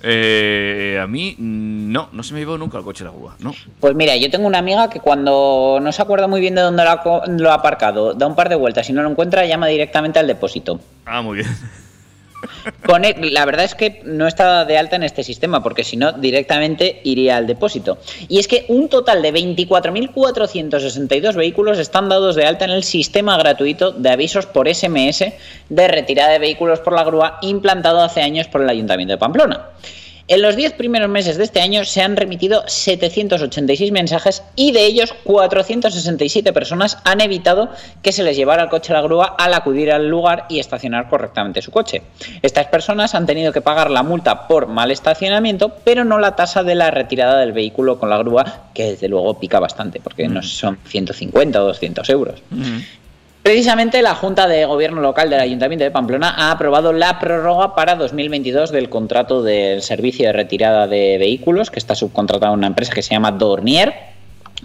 [0.02, 3.54] Eh, a mí, no, no se me llevó nunca el coche de la grúa, no.
[3.80, 6.84] Pues mira, yo tengo una amiga que cuando no se acuerda muy bien de dónde
[6.84, 9.68] lo ha, lo ha aparcado, da un par de vueltas y no lo encuentra, llama
[9.68, 10.80] directamente al depósito.
[11.06, 11.50] Ah, muy bien.
[13.32, 17.02] La verdad es que no está de alta en este sistema, porque si no, directamente
[17.04, 17.98] iría al depósito.
[18.28, 23.38] Y es que un total de 24.462 vehículos están dados de alta en el sistema
[23.38, 25.26] gratuito de avisos por SMS
[25.70, 29.68] de retirada de vehículos por la grúa implantado hace años por el Ayuntamiento de Pamplona.
[30.30, 34.86] En los 10 primeros meses de este año se han remitido 786 mensajes y de
[34.86, 37.70] ellos 467 personas han evitado
[38.04, 41.10] que se les llevara el coche a la grúa al acudir al lugar y estacionar
[41.10, 42.04] correctamente su coche.
[42.44, 46.62] Estas personas han tenido que pagar la multa por mal estacionamiento, pero no la tasa
[46.62, 50.44] de la retirada del vehículo con la grúa, que desde luego pica bastante, porque no
[50.44, 52.44] son 150 o 200 euros.
[53.44, 57.96] Precisamente la Junta de Gobierno Local del Ayuntamiento de Pamplona ha aprobado la prórroga para
[57.96, 62.94] 2022 del contrato del servicio de retirada de vehículos, que está subcontratado a una empresa
[62.94, 63.94] que se llama Dornier,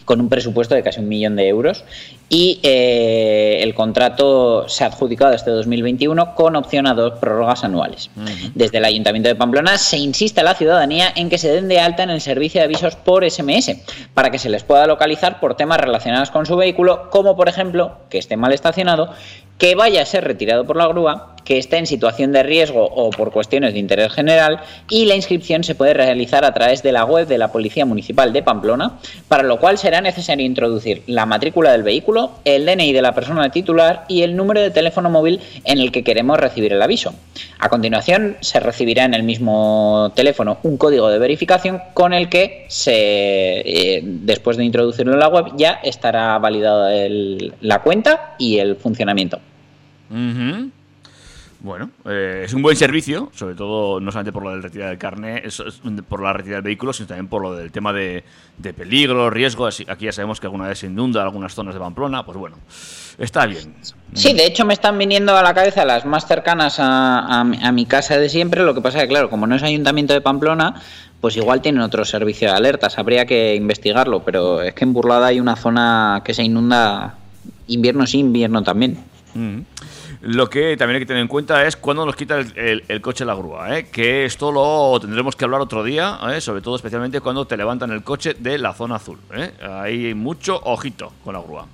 [0.05, 1.85] con un presupuesto de casi un millón de euros.
[2.29, 8.11] Y eh, el contrato se ha adjudicado este 2021 con opción a dos prórrogas anuales.
[8.55, 11.81] Desde el Ayuntamiento de Pamplona se insiste a la ciudadanía en que se den de
[11.81, 13.77] alta en el servicio de avisos por SMS
[14.15, 17.99] para que se les pueda localizar por temas relacionados con su vehículo, como por ejemplo
[18.09, 19.11] que esté mal estacionado,
[19.59, 23.11] que vaya a ser retirado por la grúa, que esté en situación de riesgo o
[23.11, 27.05] por cuestiones de interés general y la inscripción se puede realizar a través de la
[27.05, 31.73] web de la Policía Municipal de Pamplona, para lo cual será necesario introducir la matrícula
[31.73, 35.79] del vehículo, el DNI de la persona titular y el número de teléfono móvil en
[35.79, 37.15] el que queremos recibir el aviso.
[37.59, 42.67] A continuación se recibirá en el mismo teléfono un código de verificación con el que
[42.69, 46.91] se, eh, después de introducirlo en la web ya estará validada
[47.61, 49.41] la cuenta y el funcionamiento.
[51.65, 54.99] Bueno, eh, es un buen servicio, sobre todo no solamente por lo del retirada del
[55.47, 58.23] es- es por la retirada del vehículo, sino también por lo del tema de,
[58.59, 59.67] de peligro, riesgo.
[59.67, 62.57] Así- Aquí ya sabemos que alguna vez se inunda algunas zonas de Pamplona, pues bueno,
[63.17, 63.75] está bien.
[64.13, 67.59] Sí, de hecho me están viniendo a la cabeza las más cercanas a, a mi-
[67.65, 68.63] a mi casa de siempre.
[68.63, 70.75] Lo que pasa es que, claro, como no es Ayuntamiento de Pamplona,
[71.23, 72.99] pues igual tienen otro servicio de alertas.
[72.99, 77.15] Habría que investigarlo, pero es que en Burlada hay una zona que se inunda
[77.69, 78.99] invierno sí, invierno también.
[79.35, 79.61] Mm.
[80.27, 83.27] Lo que también hay que tener en cuenta es cuándo nos quita el, el- coche
[83.27, 83.89] la grúa, ¿eh?
[83.93, 86.41] que esto lo tendremos que hablar otro día, ¿eh?
[86.41, 89.19] sobre todo especialmente cuando te levantan el coche de la zona azul.
[89.35, 89.53] ¿eh?
[89.63, 91.67] Hay mucho ojito con la grúa.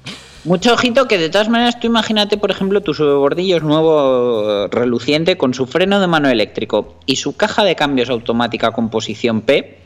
[0.42, 5.36] Mucho ojito que de todas maneras tú imagínate, por ejemplo, tu es nuevo, eh, reluciente,
[5.36, 9.78] con su freno de mano eléctrico y su caja de cambios automática con posición P.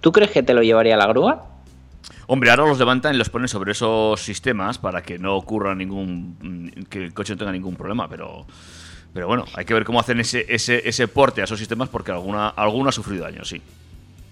[0.00, 1.44] ¿Tú crees que te lo llevaría a la grúa?
[2.32, 6.36] Hombre, ahora los levantan y los ponen sobre esos sistemas para que no ocurra ningún.
[6.40, 8.46] mm, que el coche no tenga ningún problema, pero.
[9.12, 12.12] Pero bueno, hay que ver cómo hacen ese, ese, ese porte a esos sistemas porque
[12.12, 13.60] alguna, alguna ha sufrido daño, sí.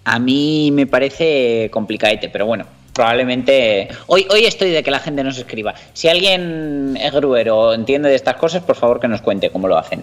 [0.05, 3.89] A mí me parece complicadete, pero bueno, probablemente.
[4.07, 5.75] Hoy, hoy estoy de que la gente nos escriba.
[5.91, 9.67] Si alguien es gruero o entiende de estas cosas, por favor que nos cuente cómo
[9.67, 9.99] lo hacen.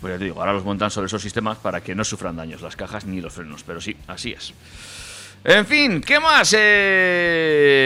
[0.00, 2.62] Pues ya te digo, ahora los montan sobre esos sistemas para que no sufran daños
[2.62, 4.54] las cajas ni los frenos, pero sí, así es.
[5.42, 6.54] En fin, ¿qué más?
[6.56, 7.82] Eh,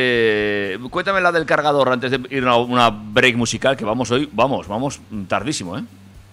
[0.91, 4.67] cuéntame la del cargador antes de ir a una break musical, que vamos hoy, vamos,
[4.67, 5.85] vamos tardísimo, ¿eh?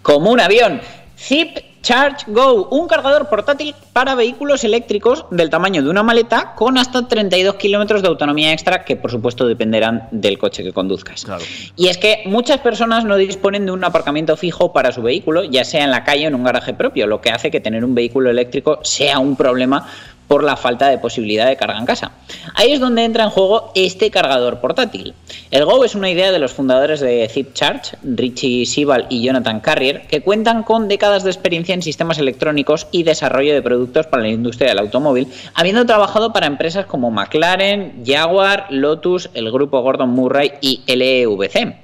[0.01, 0.81] Como un avión.
[1.15, 6.79] Zip Charge Go, un cargador portátil para vehículos eléctricos del tamaño de una maleta con
[6.79, 11.25] hasta 32 kilómetros de autonomía extra que por supuesto dependerán del coche que conduzcas.
[11.25, 11.43] Claro.
[11.75, 15.63] Y es que muchas personas no disponen de un aparcamiento fijo para su vehículo, ya
[15.63, 17.93] sea en la calle o en un garaje propio, lo que hace que tener un
[17.93, 19.88] vehículo eléctrico sea un problema
[20.31, 22.13] por la falta de posibilidad de carga en casa.
[22.55, 25.13] Ahí es donde entra en juego este cargador portátil.
[25.51, 29.59] El Go es una idea de los fundadores de Zip Charge, Richie Sibal y Jonathan
[29.59, 34.23] Carrier, que cuentan con décadas de experiencia en sistemas electrónicos y desarrollo de productos para
[34.23, 40.11] la industria del automóvil, habiendo trabajado para empresas como McLaren, Jaguar, Lotus, el grupo Gordon
[40.11, 41.75] Murray y LEVC.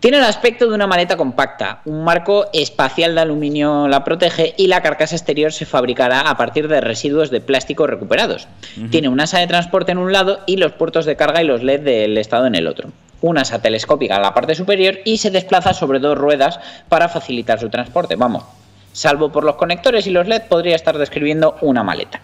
[0.00, 4.66] Tiene el aspecto de una maleta compacta, un marco espacial de aluminio la protege y
[4.66, 8.48] la carcasa exterior se fabricará a partir de residuos de plástico recuperados.
[8.90, 11.62] Tiene un asa de transporte en un lado y los puertos de carga y los
[11.62, 12.88] LED del estado en el otro.
[13.20, 16.58] Una asa telescópica en la parte superior y se desplaza sobre dos ruedas
[16.88, 18.16] para facilitar su transporte.
[18.16, 18.44] Vamos,
[18.92, 22.22] salvo por los conectores y los LED podría estar describiendo una maleta.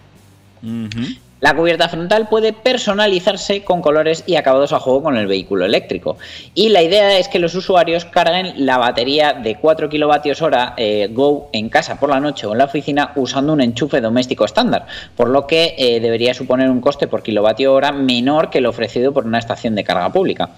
[1.39, 6.17] La cubierta frontal puede personalizarse con colores y acabados a juego con el vehículo eléctrico.
[6.55, 11.49] Y la idea es que los usuarios carguen la batería de 4 kWh eh, Go
[11.53, 15.29] en casa por la noche o en la oficina usando un enchufe doméstico estándar, por
[15.29, 19.25] lo que eh, debería suponer un coste por kilovatio hora menor que el ofrecido por
[19.25, 20.49] una estación de carga pública.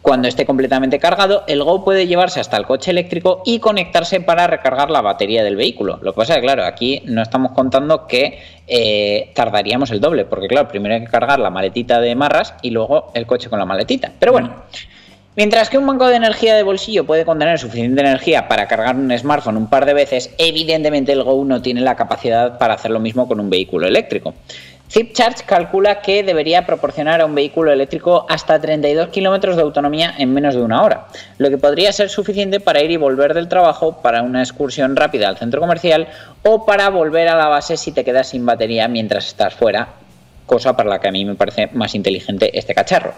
[0.00, 4.46] Cuando esté completamente cargado, el Go puede llevarse hasta el coche eléctrico y conectarse para
[4.46, 5.98] recargar la batería del vehículo.
[6.02, 10.24] Lo que pasa es que, claro, aquí no estamos contando que eh, tardaríamos el doble,
[10.24, 13.58] porque, claro, primero hay que cargar la maletita de marras y luego el coche con
[13.58, 14.12] la maletita.
[14.18, 14.64] Pero bueno.
[15.34, 19.16] Mientras que un banco de energía de bolsillo puede contener suficiente energía para cargar un
[19.16, 23.00] smartphone un par de veces, evidentemente el Go no tiene la capacidad para hacer lo
[23.00, 24.34] mismo con un vehículo eléctrico.
[24.92, 30.34] ZipCharge calcula que debería proporcionar a un vehículo eléctrico hasta 32 kilómetros de autonomía en
[30.34, 31.06] menos de una hora,
[31.38, 35.30] lo que podría ser suficiente para ir y volver del trabajo, para una excursión rápida
[35.30, 36.08] al centro comercial
[36.42, 39.88] o para volver a la base si te quedas sin batería mientras estás fuera,
[40.44, 43.14] cosa para la que a mí me parece más inteligente este cacharro.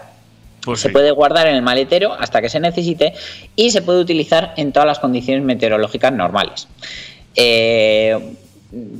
[0.63, 0.93] Pues se sí.
[0.93, 3.13] puede guardar en el maletero hasta que se necesite
[3.57, 6.69] y se puede utilizar en todas las condiciones meteorológicas normales.
[7.35, 8.17] Eh,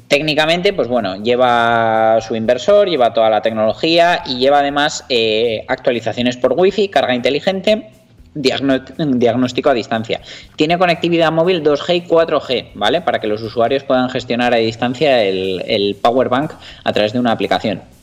[0.08, 6.38] técnicamente, pues bueno, lleva su inversor, lleva toda la tecnología y lleva además eh, actualizaciones
[6.38, 7.90] por Wi-Fi, carga inteligente.
[8.38, 10.20] Diagnóstico a distancia.
[10.58, 13.00] Tiene conectividad móvil 2G y 4G, ¿vale?
[13.00, 16.52] Para que los usuarios puedan gestionar a distancia el, el Power Bank
[16.84, 17.95] a través de una aplicación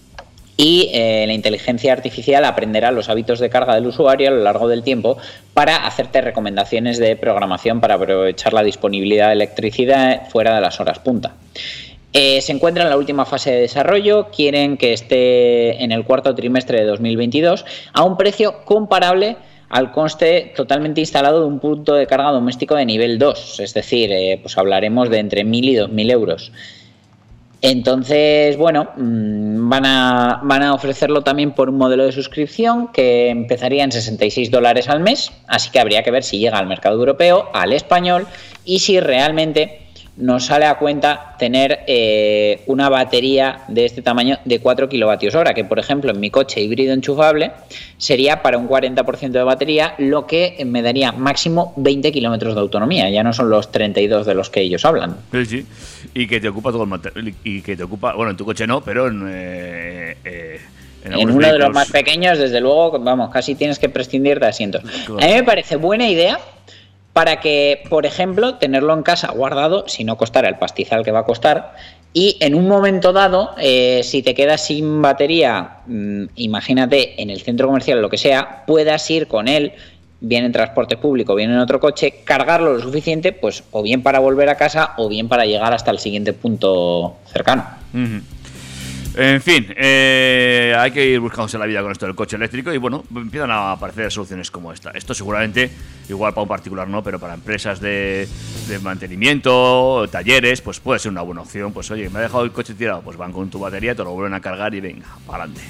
[0.62, 4.68] y eh, la inteligencia artificial aprenderá los hábitos de carga del usuario a lo largo
[4.68, 5.18] del tiempo
[5.55, 11.01] para hacerte recomendaciones de programación para aprovechar la disponibilidad de electricidad fuera de las horas
[11.01, 11.35] punta.
[12.12, 16.33] Eh, se encuentra en la última fase de desarrollo, quieren que esté en el cuarto
[16.33, 22.07] trimestre de 2022 a un precio comparable al conste totalmente instalado de un punto de
[22.07, 26.11] carga doméstico de nivel 2, es decir, eh, pues hablaremos de entre 1.000 y 2.000
[26.12, 26.53] euros.
[27.64, 33.31] Entonces, bueno, mm, van a, van a ofrecerlo también por un modelo de suscripción que
[33.31, 36.96] empezaría en 66 dólares al mes, así que habría que ver si llega al mercado
[36.96, 38.27] europeo, al español
[38.64, 39.82] y si realmente
[40.16, 45.55] nos sale a cuenta tener eh, una batería de este tamaño de 4 kilovatios hora,
[45.55, 47.53] que por ejemplo en mi coche híbrido enchufable
[47.96, 53.09] sería para un 40% de batería, lo que me daría máximo 20 kilómetros de autonomía,
[53.09, 55.16] ya no son los 32 de los que ellos hablan.
[55.33, 55.66] Sí, sí.
[56.14, 57.35] Y que te ocupa todo el material.
[57.42, 58.12] Y que te ocupa.
[58.14, 59.27] Bueno, en tu coche no, pero en.
[59.29, 60.61] eh, eh,
[61.05, 64.46] En algunos uno de los más pequeños, desde luego, vamos, casi tienes que prescindir de
[64.48, 64.83] asientos.
[64.83, 65.22] Claro.
[65.22, 66.38] A mí me parece buena idea
[67.12, 71.20] para que, por ejemplo, tenerlo en casa guardado, si no costara el pastizal que va
[71.20, 71.75] a costar,
[72.14, 77.40] y en un momento dado, eh, si te quedas sin batería, mm, imagínate, en el
[77.40, 79.72] centro comercial lo que sea, puedas ir con él,
[80.20, 84.20] bien en transporte público, bien en otro coche, cargarlo lo suficiente, pues o bien para
[84.20, 87.64] volver a casa o bien para llegar hasta el siguiente punto cercano.
[89.14, 92.79] En fin, eh, hay que ir buscándose la vida con esto del coche eléctrico y
[92.79, 94.90] bueno, empiezan a aparecer soluciones como esta.
[94.92, 95.70] Esto seguramente,
[96.09, 98.27] igual para un particular no, pero para empresas de,
[98.68, 101.72] de mantenimiento, talleres, pues puede ser una buena opción.
[101.75, 104.12] Pues oye, me ha dejado el coche tirado, pues van con tu batería, te lo
[104.12, 105.62] vuelven a cargar y venga, para adelante.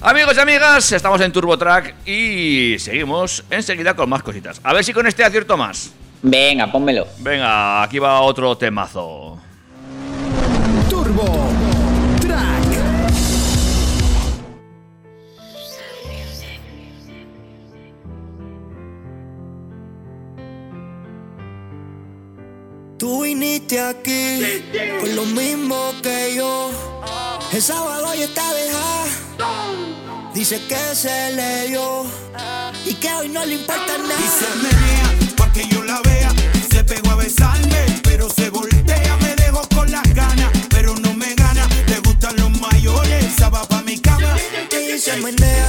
[0.00, 4.60] Amigos y amigas, estamos en TurboTrack y seguimos enseguida con más cositas.
[4.62, 5.92] A ver si con este acierto más.
[6.22, 7.08] Venga, pónmelo.
[7.18, 9.38] Venga, aquí va otro temazo.
[10.88, 11.50] Turbo
[23.66, 24.62] viniste aquí
[25.00, 26.70] con lo mismo que yo.
[27.52, 29.04] El sábado ya está dejada.
[30.34, 32.04] Dice que se le dio
[32.84, 34.14] y que hoy no le importa nada.
[34.18, 36.32] Y se menea pa' que yo la vea.
[36.70, 39.16] Se pegó a besarme, pero se voltea.
[39.22, 41.68] Me dejó con las ganas, pero no me gana.
[41.88, 44.36] Le gustan los mayores, esa va pa' mi cama.
[44.70, 45.68] Y se menea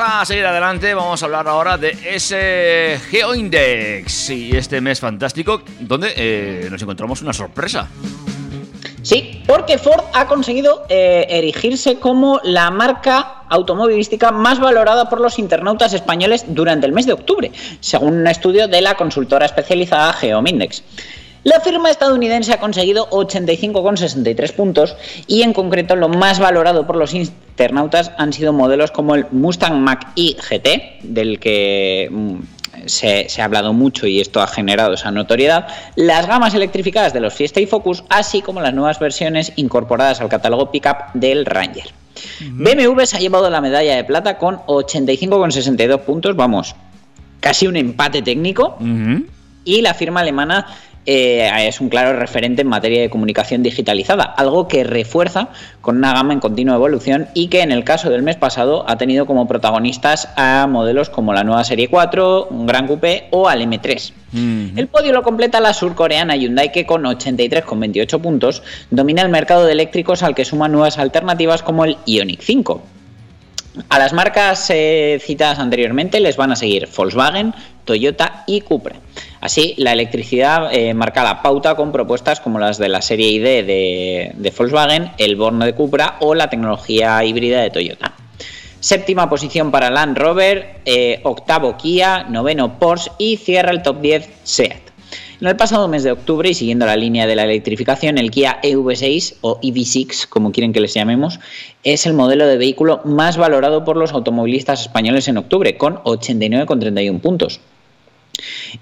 [0.00, 6.14] a seguir adelante, vamos a hablar ahora de ese GeoIndex y este mes fantástico donde
[6.16, 7.86] eh, nos encontramos una sorpresa.
[9.02, 15.38] Sí, porque Ford ha conseguido eh, erigirse como la marca automovilística más valorada por los
[15.38, 20.82] internautas españoles durante el mes de octubre, según un estudio de la consultora especializada Geomindex.
[21.42, 24.94] La firma estadounidense ha conseguido 85,63 puntos
[25.26, 27.14] y en concreto lo más valorado por los
[27.60, 32.36] internautas han sido modelos como el Mustang Mach-E GT, del que mm,
[32.86, 37.20] se, se ha hablado mucho y esto ha generado esa notoriedad, las gamas electrificadas de
[37.20, 41.92] los Fiesta y Focus, así como las nuevas versiones incorporadas al catálogo pickup del Ranger.
[42.40, 46.74] BMW se ha llevado la medalla de plata con 85,62 puntos, vamos,
[47.40, 48.78] casi un empate técnico.
[49.62, 50.66] Y la firma alemana
[51.12, 55.48] eh, es un claro referente en materia de comunicación digitalizada, algo que refuerza
[55.80, 58.96] con una gama en continua evolución y que en el caso del mes pasado ha
[58.96, 63.60] tenido como protagonistas a modelos como la nueva Serie 4, un Gran Coupé o al
[63.62, 64.12] M3.
[64.76, 69.72] El podio lo completa la surcoreana Hyundai que con 83,28 puntos domina el mercado de
[69.72, 72.99] eléctricos al que suma nuevas alternativas como el Ioniq 5.
[73.88, 77.54] A las marcas eh, citadas anteriormente les van a seguir Volkswagen,
[77.84, 78.96] Toyota y Cupra.
[79.40, 83.66] Así, la electricidad eh, marca la pauta con propuestas como las de la serie ID
[83.66, 88.12] de, Volkswagen, el Born de Cupra o la tecnología híbrida de Toyota.
[88.80, 94.30] Séptima posición para Land Rover, eh, octavo Kia, noveno Porsche y cierra el top 10
[94.42, 94.89] SEAT.
[95.40, 98.60] En el pasado mes de octubre y siguiendo la línea de la electrificación, el Kia
[98.62, 101.40] EV6 o EV6, como quieren que les llamemos,
[101.82, 107.20] es el modelo de vehículo más valorado por los automovilistas españoles en octubre, con 89,31
[107.22, 107.60] puntos.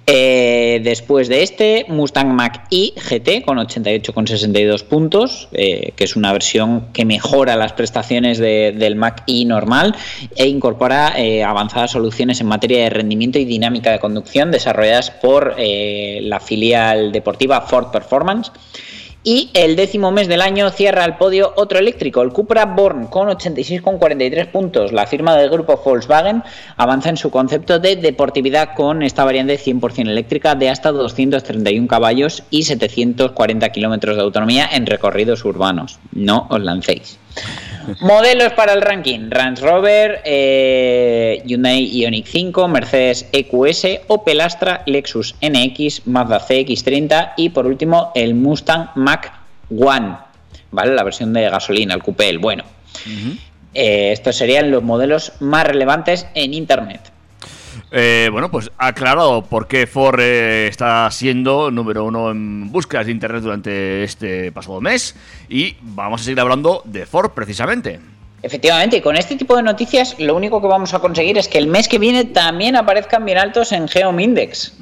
[0.07, 6.87] Eh, después de este, Mustang Mach-E GT con 88,62 puntos, eh, que es una versión
[6.93, 9.95] que mejora las prestaciones de- del Mach-E normal
[10.37, 15.57] e incorpora eh, avanzadas soluciones en materia de rendimiento y dinámica de conducción desarrolladas por
[15.59, 18.51] la filial deportiva Ford Performance.
[19.25, 23.29] Y el décimo mes del año cierra el podio otro eléctrico, el Cupra Born, con
[23.29, 24.93] 86,43 puntos.
[24.93, 26.45] La firma del grupo Volkswagen
[26.77, 32.45] avanza en su concepto de deportividad con esta variante 100% eléctrica de hasta 231 caballos
[32.51, 35.99] y 740 kilómetros de autonomía en recorridos urbanos.
[36.13, 37.19] No os lancéis.
[38.01, 45.35] Modelos para el ranking: Range Rover, eh, Hyundai Ioniq 5, Mercedes EQS, Opel Astra, Lexus
[45.41, 49.29] NX, Mazda CX30 y por último el Mustang Mach
[49.71, 50.17] One,
[50.71, 50.95] ¿vale?
[50.95, 52.65] La versión de gasolina, el coupé, el bueno.
[53.75, 57.13] Eh, estos serían los modelos más relevantes en Internet.
[57.91, 63.13] Eh, bueno, pues aclarado por qué Ford eh, está siendo número uno en búsquedas de
[63.13, 65.15] internet durante este pasado mes.
[65.49, 68.01] Y vamos a seguir hablando de Ford precisamente.
[68.43, 71.59] Efectivamente, y con este tipo de noticias lo único que vamos a conseguir es que
[71.59, 74.75] el mes que viene también aparezcan bien altos en Geomindex.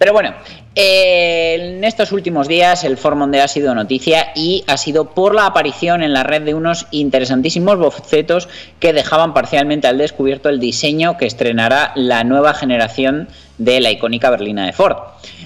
[0.00, 0.32] Pero bueno,
[0.76, 5.34] eh, en estos últimos días el Ford Mondeo ha sido noticia y ha sido por
[5.34, 8.48] la aparición en la red de unos interesantísimos bocetos
[8.78, 13.28] que dejaban parcialmente al descubierto el diseño que estrenará la nueva generación
[13.58, 14.96] de la icónica berlina de Ford.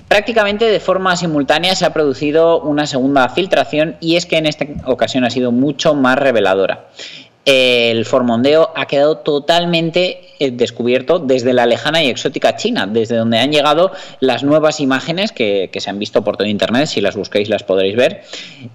[0.07, 4.67] Prácticamente de forma simultánea se ha producido una segunda filtración y es que en esta
[4.85, 6.91] ocasión ha sido mucho más reveladora
[7.45, 13.39] el formondeo ha quedado totalmente eh, descubierto desde la lejana y exótica China, desde donde
[13.39, 17.49] han llegado las nuevas imágenes que, se han visto por todo Internet, si las busquéis
[17.49, 18.23] las podréis ver,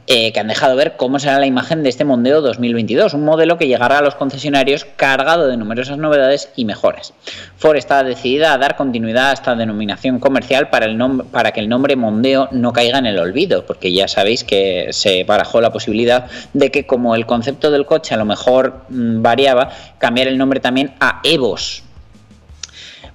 [0.07, 3.57] eh, que han dejado ver cómo será la imagen de este Mondeo 2022, un modelo
[3.57, 7.13] que llegará a los concesionarios cargado de numerosas novedades y mejoras.
[7.57, 10.97] Ford está decidida a dar continuidad a esta denominación comercial para, el
[11.31, 15.23] para que el nombre Mondeo no caiga en el olvido, porque ya sabéis que se
[15.23, 18.58] barajó la posibilidad de que como el concepto del coche a lo mejor
[18.89, 21.83] Mm, variaba, cambiar el nombre también a Evos.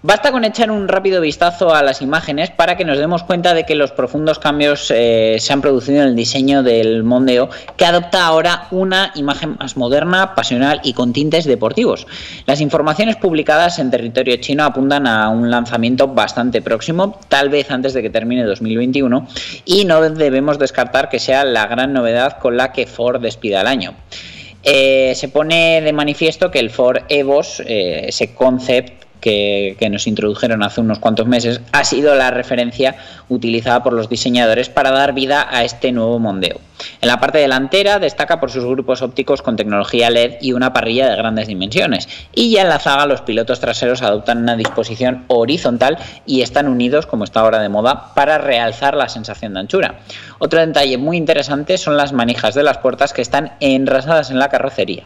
[0.06, 3.64] Basta con echar un rápido vistazo a las imágenes para que nos demos cuenta de
[3.64, 8.26] que los profundos cambios eh, se han producido en el diseño del Mondeo, que adopta
[8.26, 12.06] ahora una imagen más moderna, pasional y con tintes deportivos.
[12.44, 17.94] Las informaciones publicadas en territorio chino apuntan a un lanzamiento bastante próximo, tal vez antes
[17.94, 19.26] de que termine 2021,
[19.64, 23.68] y no debemos descartar que sea la gran novedad con la que Ford despida el
[23.68, 23.94] año.
[24.64, 30.62] Eh, se pone de manifiesto que el Ford Evos, eh, ese concept que, nos introdujeron
[30.62, 32.96] hace unos cuantos meses, ha sido la referencia
[33.30, 36.60] utilizada por los diseñadores para dar vida a este nuevo Mondeo.
[37.00, 41.08] En la parte delantera destaca por sus grupos ópticos con tecnología LED y una parrilla
[41.08, 42.06] de grandes dimensiones.
[42.34, 45.96] Y ya en la zaga los pilotos traseros adoptan una disposición horizontal
[46.26, 50.00] y están unidos, como está ahora de moda, para realzar la sensación de anchura.
[50.38, 54.50] Otro detalle muy interesante son las manijas de las puertas que están enrasadas en la
[54.50, 55.04] carrocería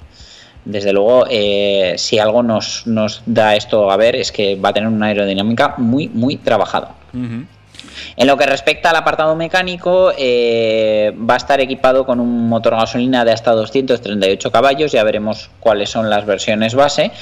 [0.64, 2.84] desde luego, eh, si algo nos,
[3.26, 6.94] da esto a ver es que va a tener una aerodinámica muy, muy trabajada.
[8.16, 12.74] En lo que respecta al apartado mecánico, eh, va a estar equipado con un motor
[12.74, 17.12] gasolina de hasta 238 caballos, ya veremos cuáles son las versiones base,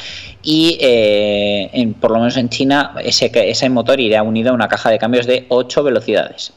[0.43, 4.91] y eh, por lo menos en China ese, ese motor irá unido a una caja
[4.91, 6.53] de cambios de 8 velocidades.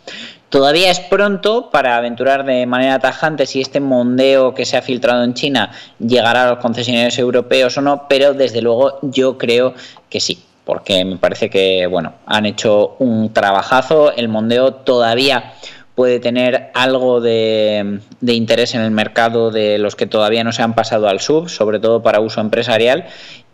[0.49, 5.23] Todavía es pronto para aventurar de manera tajante si este mondeo que se ha filtrado
[5.23, 9.75] en China llegará a los concesionarios europeos o no, pero desde luego yo creo
[10.09, 15.53] que sí, porque me parece que bueno, han hecho un trabajazo, el mondeo todavía
[15.93, 20.63] puede tener algo de, de, interés en el mercado de los que todavía no se
[20.63, 23.05] han pasado al sub, sobre todo para uso empresarial,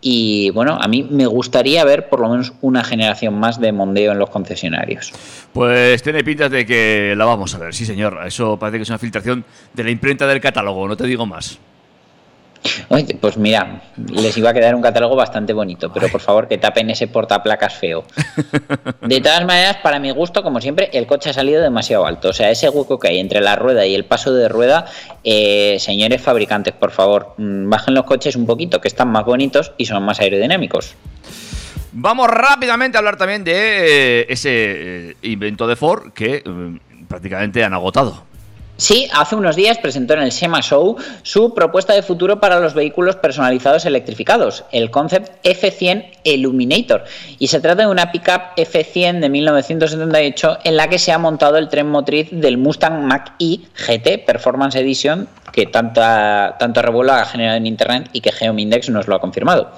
[0.08, 4.12] y bueno, a mí me gustaría ver por lo menos una generación más de Mondeo
[4.12, 5.12] en los concesionarios.
[5.52, 8.20] Pues tiene pintas de que la vamos a ver, sí señor.
[8.24, 9.44] Eso parece que es una filtración
[9.74, 11.58] de la imprenta del catálogo, no te digo más
[13.20, 16.90] pues mira, les iba a quedar un catálogo bastante bonito, pero por favor que tapen
[16.90, 18.04] ese portaplacas feo.
[19.02, 22.30] De todas maneras, para mi gusto, como siempre, el coche ha salido demasiado alto.
[22.30, 24.86] O sea, ese hueco que hay entre la rueda y el paso de rueda,
[25.24, 29.74] eh, señores fabricantes, por favor, mm, bajen los coches un poquito, que están más bonitos
[29.78, 30.96] y son más aerodinámicos.
[31.92, 36.44] Vamos rápidamente a hablar también de eh, ese eh, invento de Ford que
[37.08, 38.24] prácticamente han agotado.
[38.78, 42.74] Sí, hace unos días presentó en el SEMA Show su propuesta de futuro para los
[42.74, 47.06] vehículos personalizados electrificados, el Concept F100 Illuminator.
[47.40, 51.58] Y se trata de una pickup F100 de 1978 en la que se ha montado
[51.58, 57.58] el tren motriz del Mustang Mach-E GT Performance Edition que tanta, tanto revuelo ha generado
[57.58, 59.72] en Internet y que Geomindex nos lo ha confirmado.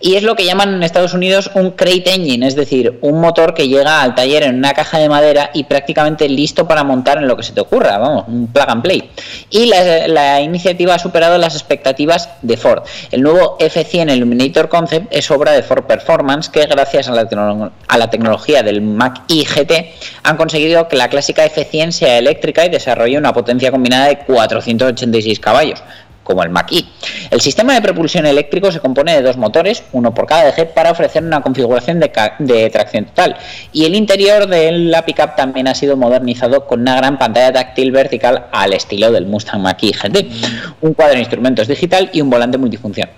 [0.00, 3.54] Y es lo que llaman en Estados Unidos un crate engine, es decir, un motor
[3.54, 7.28] que llega al taller en una caja de madera y prácticamente listo para montar en
[7.28, 9.10] lo que se te ocurra, vamos, un plug and play.
[9.50, 12.82] Y la, iniciativa ha superado las expectativas de Ford.
[13.10, 17.98] El nuevo F100 Illuminator Concept es obra de Ford Performance que gracias a la, a
[17.98, 19.72] la tecnología del Mac IGT
[20.24, 24.18] han conseguido que la clásica F100 sea eléctrica y desarrolle una potencia combinada de
[25.12, 25.82] 486 caballos,
[26.22, 26.84] como el Mach-E.
[27.30, 30.90] El sistema de propulsión eléctrico se compone de dos motores, uno por cada eje, para
[30.90, 33.36] ofrecer una configuración de, de, tracción total.
[33.72, 37.92] Y el interior de la pickup también ha sido modernizado con una gran pantalla táctil
[37.92, 40.26] vertical al estilo del Mustang Mach-E GT,
[40.80, 43.08] un cuadro de instrumentos digital y un volante multifunción.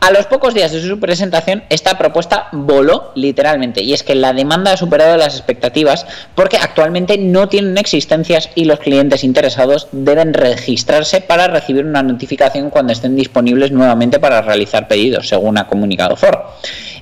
[0.00, 4.32] A los pocos días de su presentación, esta propuesta voló literalmente, y es que la
[4.32, 10.32] demanda ha superado las expectativas porque actualmente no tienen existencias y los clientes interesados deben
[10.32, 16.16] registrarse para recibir una notificación cuando estén disponibles nuevamente para realizar pedidos, según ha comunicado
[16.16, 16.38] Ford.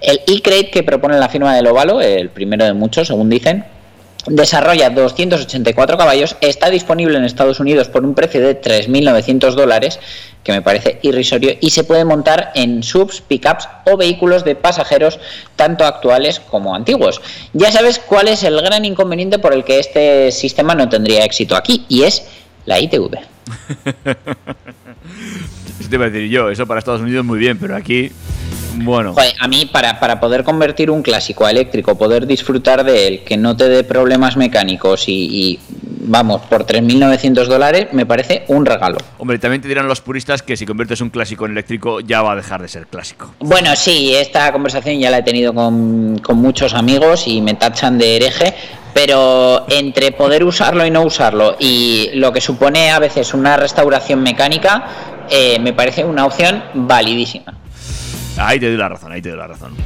[0.01, 3.65] El e-crate que propone la firma del Ovalo, el primero de muchos, según dicen,
[4.27, 10.01] desarrolla 284 caballos, está disponible en Estados Unidos por un precio de 3.900 dólares,
[10.49, 15.21] que me parece irrisorio, y se puede montar en subs, pickups o vehículos de pasajeros,
[15.57, 17.21] tanto actuales como antiguos.
[17.53, 21.55] Ya sabes cuál es el gran inconveniente por el que este sistema no tendría éxito
[21.55, 22.27] aquí, y es
[22.65, 23.19] la ITV.
[25.81, 28.11] Eso te iba a decir yo, eso para Estados Unidos muy bien, pero aquí,
[28.85, 29.15] bueno.
[29.15, 33.25] Joder, a mí, para, para poder convertir un clásico a eléctrico, poder disfrutar de él,
[33.25, 35.61] que no te dé problemas mecánicos y, y,
[36.09, 38.99] vamos, por 3.900 dólares, me parece un regalo.
[39.19, 42.33] Hombre, también te dirán los puristas que si conviertes un clásico en eléctrico ya va
[42.33, 43.35] a dejar de ser clásico.
[43.41, 47.99] Bueno, sí, esta conversación ya la he tenido con, con muchos amigos y me tachan
[47.99, 48.55] de hereje,
[48.95, 54.23] pero entre poder usarlo y no usarlo y lo que supone a veces una restauración
[54.23, 54.87] mecánica,
[55.31, 57.55] eh, me parece una opción validísima.
[58.39, 59.77] Ahí te doy la razón, ahí te doy la razón.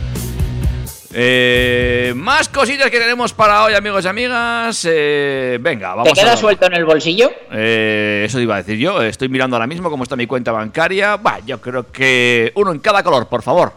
[1.15, 4.87] Eh, más cositas que tenemos para hoy, amigos y amigas.
[4.91, 6.37] Eh, venga, vamos ¿Te queda a...
[6.37, 7.31] suelto en el bolsillo?
[7.51, 9.03] Eh, eso iba a decir yo.
[9.03, 11.17] Estoy mirando ahora mismo cómo está mi cuenta bancaria.
[11.17, 13.73] Va, yo creo que uno en cada color, por favor.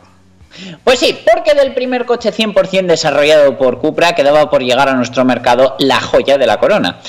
[0.84, 5.26] Pues sí, porque del primer coche 100% desarrollado por Cupra quedaba por llegar a nuestro
[5.26, 7.02] mercado la joya de la corona.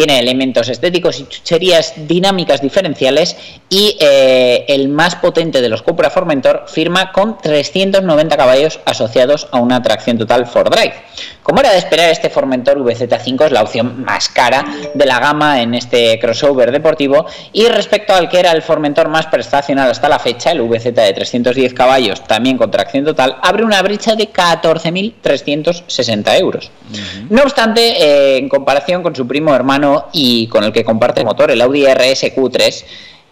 [0.00, 3.36] Tiene elementos estéticos y chucherías dinámicas diferenciales
[3.68, 9.58] y eh, el más potente de los Cupra Formentor firma con 390 caballos asociados a
[9.58, 10.94] una tracción total 4Drive.
[11.42, 15.60] Como era de esperar, este Formentor VZ5 es la opción más cara de la gama
[15.60, 20.18] en este crossover deportivo y respecto al que era el Formentor más prestacional hasta la
[20.18, 26.38] fecha, el VZ de 310 caballos, también con tracción total, abre una brecha de 14.360
[26.38, 26.70] euros.
[26.90, 27.26] Uh -huh.
[27.28, 31.50] No obstante, eh, en comparación con su primo hermano y con el que comparte motor,
[31.50, 32.84] el Audi RS Q3,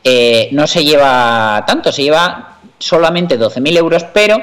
[0.05, 4.39] eh, no se lleva tanto, se lleva solamente 12.000 euros, pero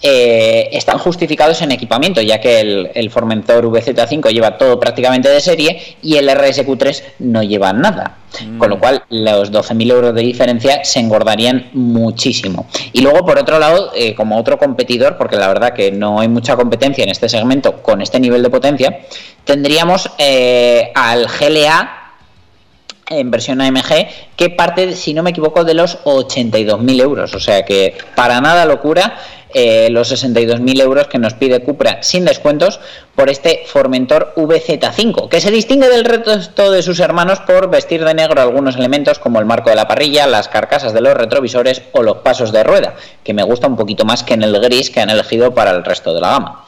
[0.00, 5.40] eh, están justificados en equipamiento, ya que el, el, Formentor VZ5 lleva todo prácticamente de
[5.40, 8.18] serie y el RSQ3 no lleva nada.
[8.46, 8.58] Mm.
[8.58, 12.66] Con lo cual, los 12.000 euros de diferencia se engordarían muchísimo.
[12.92, 16.28] Y luego, por otro lado, eh, como otro competidor, porque la verdad que no hay
[16.28, 19.00] mucha competencia en este segmento con este nivel de potencia,
[19.44, 21.98] tendríamos eh, al GLA
[23.10, 27.34] en versión AMG que parte, si no me equivoco, de los 82.000 euros.
[27.34, 29.18] O sea que para nada locura
[29.54, 32.80] eh, los 62.000 euros que nos pide Cupra sin descuentos
[33.14, 38.14] por este Formentor VZ5, que se distingue del resto de sus hermanos por vestir de
[38.14, 42.02] negro algunos elementos como el marco de la parrilla, las carcasas de los retrovisores o
[42.02, 42.94] los pasos de rueda,
[43.24, 45.84] que me gusta un poquito más que en el gris que han elegido para el
[45.84, 46.64] resto de la gama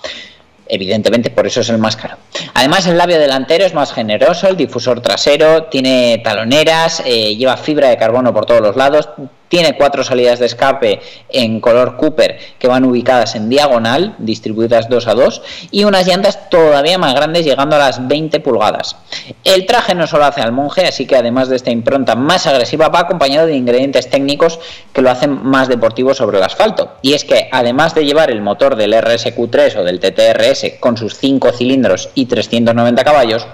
[0.70, 2.16] evidentemente por eso es el más caro.
[2.54, 7.88] Además el labio delantero es más generoso, el difusor trasero tiene taloneras, eh, lleva fibra
[7.88, 9.08] de carbono por todos los lados,
[9.50, 15.08] tiene cuatro salidas de escape en color Cooper que van ubicadas en diagonal, distribuidas 2
[15.08, 15.42] a 2,
[15.72, 18.96] y unas llantas todavía más grandes llegando a las 20 pulgadas.
[19.42, 22.88] El traje no solo hace al monje, así que además de esta impronta más agresiva
[22.88, 24.60] va acompañado de ingredientes técnicos
[24.92, 26.92] que lo hacen más deportivo sobre el asfalto.
[27.02, 31.16] Y es que además de llevar el motor del RSQ3 o del TTRS con sus
[31.16, 33.48] 5 cilindros y 390 caballos,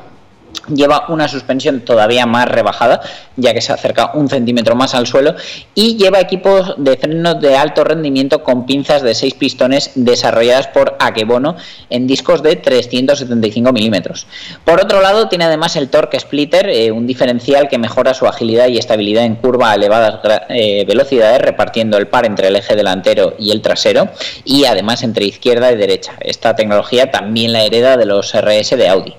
[0.69, 3.01] lleva una suspensión todavía más rebajada,
[3.37, 5.35] ya que se acerca un centímetro más al suelo,
[5.75, 10.97] y lleva equipos de frenos de alto rendimiento con pinzas de 6 pistones desarrolladas por
[10.99, 11.57] Akebono
[11.91, 14.27] en discos de 375 milímetros.
[14.65, 18.69] Por otro lado, tiene además el Torque Splitter, eh, un diferencial que mejora su agilidad
[18.69, 23.35] y estabilidad en curva a elevadas eh, velocidades, repartiendo el par entre el eje delantero
[23.39, 24.09] y el trasero,
[24.45, 26.15] y además entre izquierda y derecha.
[26.21, 29.15] Esta tecnología también la hereda de los RS de Audi.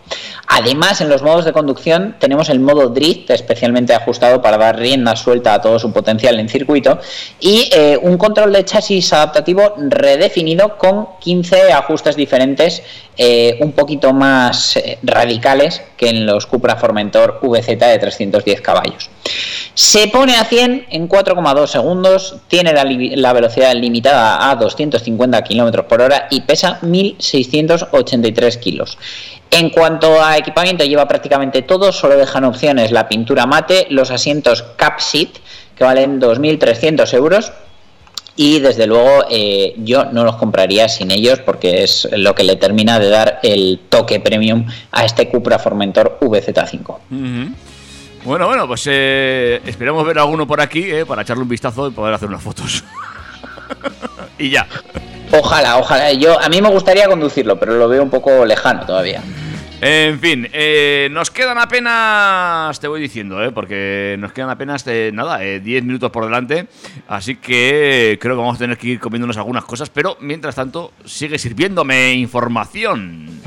[0.47, 5.13] Además, en los modos de conducción tenemos el modo drift, especialmente ajustado para dar rienda
[5.15, 6.99] suelta a todo su potencial en circuito,
[7.39, 12.81] y eh, un control de chasis adaptativo redefinido con 15 ajustes diferentes,
[13.17, 19.09] eh, un poquito más eh, radicales que en los Cupra Formentor VZ de 310 caballos.
[19.73, 25.83] Se pone a 100 en 4,2 segundos, tiene la, la, velocidad limitada a 250 km
[25.83, 28.97] por hora y pesa 1.683 kilos.
[29.51, 34.63] En cuanto a equipamiento, lleva prácticamente todo, solo dejan opciones la pintura mate, los asientos
[34.75, 35.29] Cap Seat,
[35.75, 37.51] que valen 2.300 euros.
[38.39, 42.55] Y desde luego eh, yo no los compraría sin ellos porque es lo que le
[42.55, 46.89] termina de dar el toque premium a este Cupra Formentor VZ5.
[46.89, 47.53] Uh -huh.
[48.23, 51.91] Bueno, bueno, pues eh, esperamos ver alguno por aquí eh, para echarle un vistazo y
[51.91, 52.83] poder hacer unas fotos.
[54.37, 54.67] y ya.
[55.31, 56.13] Ojalá, ojalá.
[56.13, 59.21] Yo a mí me gustaría conducirlo, pero lo veo un poco lejano todavía.
[59.79, 65.11] En fin, eh, nos quedan apenas, te voy diciendo, eh, porque nos quedan apenas, eh,
[65.13, 66.67] nada, eh, 10 minutos por delante,
[67.07, 70.93] así que creo que vamos a tener que ir comiéndonos algunas cosas, pero mientras tanto
[71.05, 73.39] sigue sirviéndome información.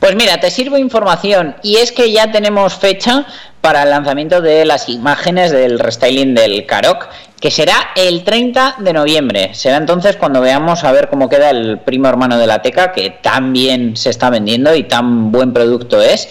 [0.00, 3.26] Pues mira, te sirvo información y es que ya tenemos fecha
[3.60, 7.08] para el lanzamiento de las imágenes del restyling del Karok,
[7.40, 9.54] que será el 30 de noviembre.
[9.54, 13.10] Será entonces cuando veamos a ver cómo queda el primo hermano de la Teca, que
[13.10, 16.28] tan bien se está vendiendo y tan buen producto es,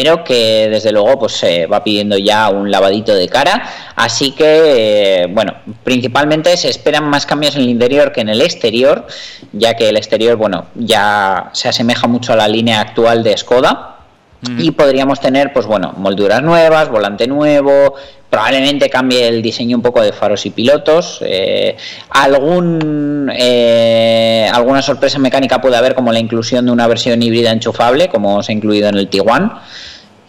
[0.00, 3.68] pero que desde luego pues se va pidiendo ya un lavadito de cara.
[3.96, 8.40] Así que, eh, bueno, principalmente se esperan más cambios en el interior que en el
[8.40, 9.08] exterior,
[9.52, 13.97] ya que el exterior, bueno, ya se asemeja mucho a la línea actual de Skoda.
[14.40, 17.96] Y podríamos tener, pues bueno, molduras nuevas, volante nuevo,
[18.30, 21.18] probablemente cambie el diseño un poco de faros y pilotos.
[21.22, 21.76] eh,
[22.10, 28.08] algún eh, alguna sorpresa mecánica puede haber, como la inclusión de una versión híbrida enchufable,
[28.08, 29.60] como se ha incluido en el Tiguan.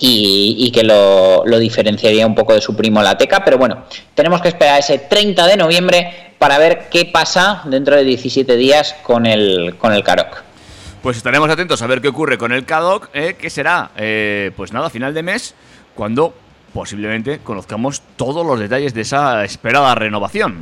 [0.02, 3.84] Y, y que lo, diferenciaría un poco de su primo la Teca, pero bueno,
[4.16, 8.96] tenemos que esperar ese 30 de noviembre para ver qué pasa dentro de 17 días
[9.04, 10.49] con el, con el Karok.
[11.02, 14.74] Pues estaremos atentos a ver qué ocurre con el CADOC, eh, que será, eh, pues
[14.74, 15.56] nada, a final de mes,
[15.96, 16.34] cuando
[16.74, 20.58] posiblemente conozcamos todos los detalles de esa esperada renovación.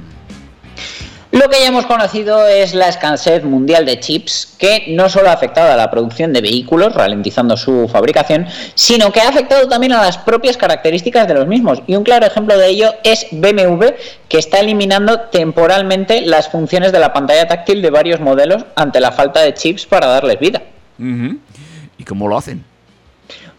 [1.32, 5.34] Lo que ya hemos conocido es la escasez mundial de chips, que no solo ha
[5.34, 10.01] afectado a la producción de vehículos, ralentizando su fabricación, sino que ha afectado también a
[10.01, 11.82] las propias características de los mismos.
[11.86, 13.88] Y un claro ejemplo de ello es BMW,
[14.30, 19.11] que está eliminando temporalmente las funciones de la pantalla táctil de varios modelos ante la
[19.11, 20.61] falta de chips para darles vida.
[20.97, 22.63] ¿Y cómo lo hacen?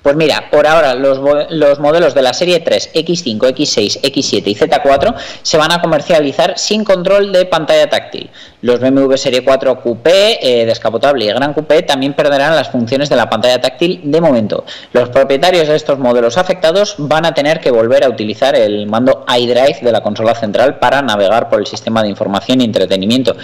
[0.03, 1.19] Pues mira, por ahora los,
[1.51, 6.57] los modelos de la serie 3, X5, X6, X7 y Z4 se van a comercializar
[6.57, 8.31] sin control de pantalla táctil.
[8.63, 13.17] Los BMW Serie 4 Coupé, eh, descapotable y Gran Coupé también perderán las funciones de
[13.17, 14.65] la pantalla táctil de momento.
[14.93, 19.25] Los propietarios de estos modelos afectados van a tener que volver a utilizar el mando
[19.29, 23.37] iDrive de la consola central para navegar por el sistema de información y entretenimiento.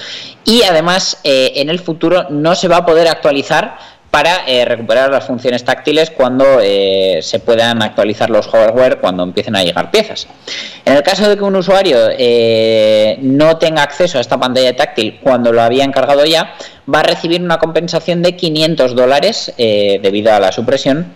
[0.44, 3.78] Y además, eh, en el futuro no se va a poder actualizar
[4.14, 9.56] para eh, recuperar las funciones táctiles cuando eh, se puedan actualizar los hardware cuando empiecen
[9.56, 10.28] a llegar piezas.
[10.84, 15.18] En el caso de que un usuario eh, no tenga acceso a esta pantalla táctil
[15.20, 16.54] cuando lo había encargado ya,
[16.88, 21.12] va a recibir una compensación de 500 dólares debido a la supresión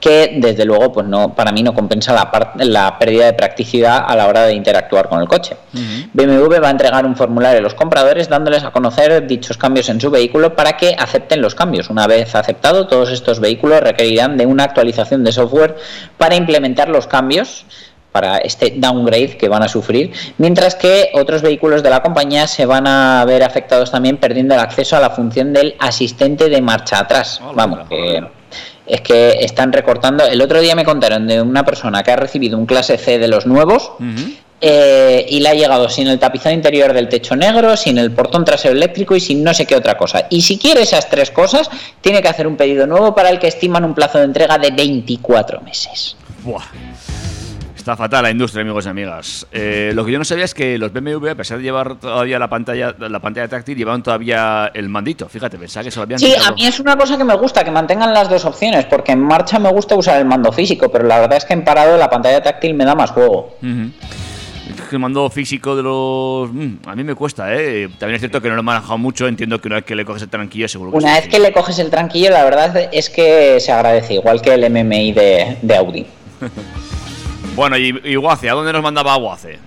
[0.00, 4.16] que desde luego pues no para mí no compensa la, la pérdida de practicidad a
[4.16, 5.56] la hora de interactuar con el coche.
[6.12, 10.00] BMW va a entregar un formulario a los compradores dándoles a conocer dichos cambios en
[10.00, 11.90] su vehículo para que acepten los cambios.
[11.90, 15.76] Una vez aceptado, todos estos vehículos requerirán de una actualización de software
[16.18, 17.64] para implementar los cambios
[18.12, 22.64] para este downgrade que van a sufrir, mientras que otros vehículos de la compañía se
[22.64, 27.00] van a ver afectados también perdiendo el acceso a la función del asistente de marcha
[27.00, 27.40] atrás.
[27.56, 28.22] Vamos, que
[28.86, 30.24] es que están recortando.
[30.24, 33.28] El otro día me contaron de una persona que ha recibido un clase C de
[33.28, 33.92] los nuevos
[34.60, 38.44] eh, y le ha llegado sin el tapizado interior del techo negro, sin el portón
[38.44, 40.26] trasero eléctrico y sin no sé qué otra cosa.
[40.30, 41.70] Y si quiere esas tres cosas,
[42.00, 44.70] tiene que hacer un pedido nuevo para el que estiman un plazo de entrega de
[44.70, 46.16] 24 meses.
[46.42, 46.64] Buah.
[47.84, 49.46] Está fatal la industria, amigos y amigas.
[49.52, 52.38] Eh, lo que yo no sabía es que los BMW, a pesar de llevar todavía
[52.38, 55.28] la pantalla, la pantalla táctil, llevaban todavía el mandito.
[55.28, 56.46] Fíjate, pensaba que se lo habían Sí, quitado.
[56.48, 59.20] a mí es una cosa que me gusta, que mantengan las dos opciones, porque en
[59.20, 62.08] marcha me gusta usar el mando físico, pero la verdad es que en parado la
[62.08, 63.54] pantalla táctil me da más juego.
[63.60, 66.50] Es que El mando físico de los.
[66.54, 67.90] mm, a mí me cuesta, ¿eh?
[67.98, 69.28] También es cierto que no lo he manejado mucho.
[69.28, 71.52] Entiendo que una vez que le coges el tranquillo, seguro que Una vez que le
[71.52, 75.76] coges el tranquillo, la verdad es que se agradece, igual que el MMI de, de
[75.76, 76.06] Audi.
[77.54, 79.58] Bueno, y, Waze, ¿a dónde nos mandaba Waze?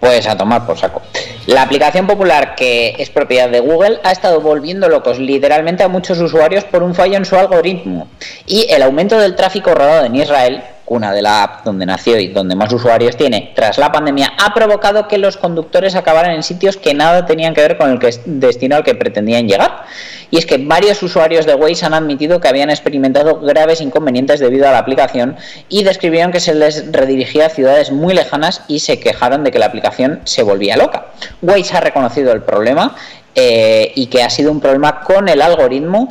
[0.00, 1.02] Pues a tomar por saco.
[1.46, 6.18] La aplicación popular que es propiedad de Google ha estado volviendo locos literalmente a muchos
[6.20, 8.08] usuarios por un fallo en su algoritmo.
[8.46, 12.28] Y el aumento del tráfico rodado en Israel, cuna de la app donde nació y
[12.28, 16.76] donde más usuarios tiene, tras la pandemia, ha provocado que los conductores acabaran en sitios
[16.76, 19.84] que nada tenían que ver con el destino al que pretendían llegar.
[20.30, 24.68] Y es que varios usuarios de Waze han admitido que habían experimentado graves inconvenientes debido
[24.68, 25.36] a la aplicación
[25.68, 29.58] y describieron que se les redirigía a ciudades muy lejanas y se quejaron de que
[29.58, 31.06] la aplicación se volvía loca.
[31.40, 32.96] Waze ha reconocido el problema
[33.36, 36.08] eh, y que ha sido un problema con el algoritmo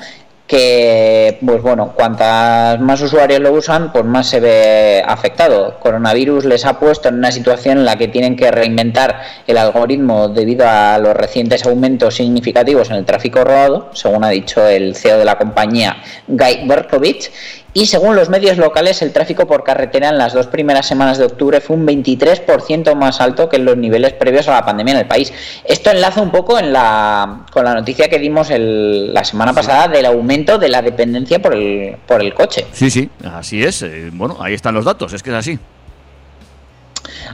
[0.54, 5.80] que, pues bueno, cuantas más usuarios lo usan, pues más se ve afectado.
[5.80, 10.30] Coronavirus les ha puesto en una situación en la que tienen que reinventar el algoritmo
[10.30, 15.18] debido a los recientes aumentos significativos en el tráfico rodado, según ha dicho el CEO
[15.18, 15.98] de la compañía,
[16.28, 17.32] Guy Berkovich.
[17.76, 21.26] Y según los medios locales, el tráfico por carretera en las dos primeras semanas de
[21.26, 25.00] octubre fue un 23% más alto que en los niveles previos a la pandemia en
[25.00, 25.34] el país.
[25.66, 29.88] Esto enlaza un poco en la, con la noticia que dimos el- la semana pasada
[29.88, 32.66] del aumento de la dependencia por el, por el coche.
[32.72, 33.82] Sí, sí, así es.
[33.82, 35.60] eh, bueno, ahí están los datos, es que es así.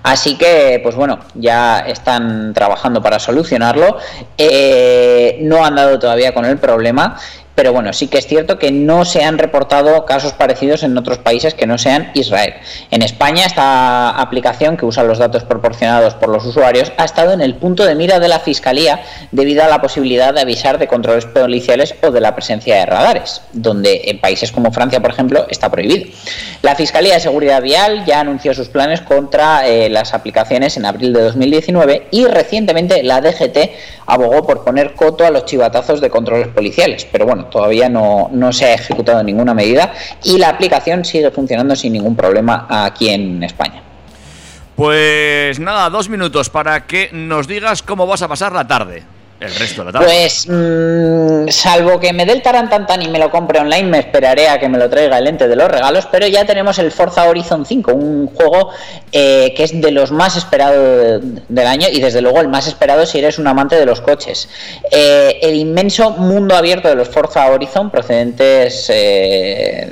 [0.03, 3.97] Así que, pues bueno, ya están trabajando para solucionarlo.
[4.37, 7.17] Eh, no han dado todavía con el problema,
[7.59, 11.17] pero bueno, sí que es cierto que no se han reportado casos parecidos en otros
[11.17, 12.53] países que no sean Israel.
[12.89, 17.41] En España esta aplicación que usa los datos proporcionados por los usuarios ha estado en
[17.41, 19.01] el punto de mira de la Fiscalía
[19.33, 23.41] debido a la posibilidad de avisar de controles policiales o de la presencia de radares,
[23.51, 26.09] donde en países como Francia, por ejemplo, está prohibido.
[26.61, 31.11] La Fiscalía de Seguridad Vial ya anunció sus planes contra eh, las aplicaciones en abril
[31.11, 33.57] de 2019 y recientemente la DGT
[34.05, 38.53] abogó por poner coto a los chivatazos de controles policiales, pero bueno, todavía no, no
[38.53, 39.93] se ha ejecutado ninguna medida
[40.23, 43.83] y la aplicación sigue funcionando sin ningún problema aquí en España.
[44.75, 49.03] Pues nada, dos minutos para que nos digas cómo vas a pasar la tarde.
[49.39, 49.85] El resto.
[49.93, 54.49] Pues mm, salvo que me dé el tarantantan y me lo compre online, me esperaré
[54.49, 57.23] a que me lo traiga el ente de los regalos, pero ya tenemos el Forza
[57.23, 58.71] Horizon 5, un juego
[59.13, 63.05] eh, que es de los más esperados del año y desde luego el más esperado
[63.05, 64.49] si eres un amante de los coches.
[64.91, 69.89] Eh, el inmenso mundo abierto de los Forza Horizon procedentes, eh,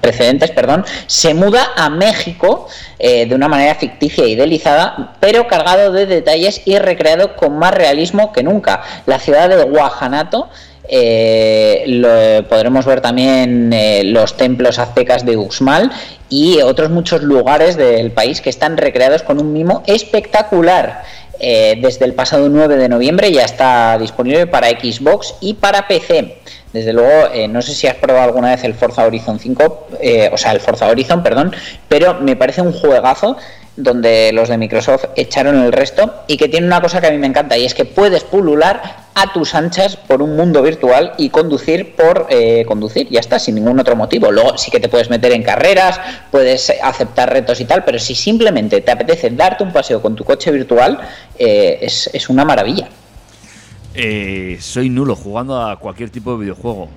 [0.00, 6.06] precedentes, perdón, se muda a México de una manera ficticia y delizada, pero cargado de
[6.06, 8.83] detalles y recreado con más realismo que nunca.
[9.06, 10.48] La ciudad de Guajanato
[10.88, 15.90] eh, lo- podremos ver también eh, los templos aztecas de Uxmal
[16.28, 21.02] y otros muchos lugares del país que están recreados con un mimo espectacular.
[21.40, 26.38] Eh, desde el pasado 9 de noviembre ya está disponible para Xbox y para PC.
[26.72, 30.36] Desde luego, no sé si has probado alguna vez el Forza Horizon 5, eh, o
[30.36, 31.52] sea, el Forza Horizon, perdón,
[31.88, 33.36] pero me parece un juegazo
[33.76, 37.18] donde los de Microsoft echaron el resto y que tiene una cosa que a mí
[37.18, 41.30] me encanta y es que puedes pulular a tus anchas por un mundo virtual y
[41.30, 44.30] conducir por eh, conducir, ya está, sin ningún otro motivo.
[44.30, 46.00] Luego sí que te puedes meter en carreras,
[46.30, 50.24] puedes aceptar retos y tal, pero si simplemente te apetece darte un paseo con tu
[50.24, 51.00] coche virtual,
[51.38, 52.88] eh, es, es una maravilla.
[53.94, 56.88] Eh, soy nulo jugando a cualquier tipo de videojuego.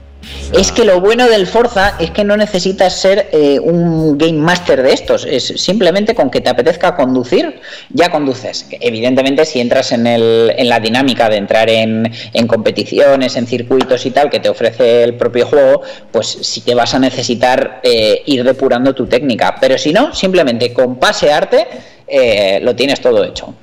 [0.54, 4.82] Es que lo bueno del Forza es que no necesitas ser eh, un game master
[4.82, 5.26] de estos.
[5.26, 7.60] Es simplemente con que te apetezca conducir,
[7.90, 8.66] ya conduces.
[8.72, 14.30] Evidentemente, si entras en, la dinámica de entrar en, en competiciones, en circuitos y tal,
[14.30, 18.96] que te ofrece el propio juego, pues sí que vas a necesitar eh, ir depurando
[18.96, 19.56] tu técnica.
[19.60, 21.68] Pero si no, simplemente con pasearte
[22.08, 23.54] eh, lo tienes todo hecho.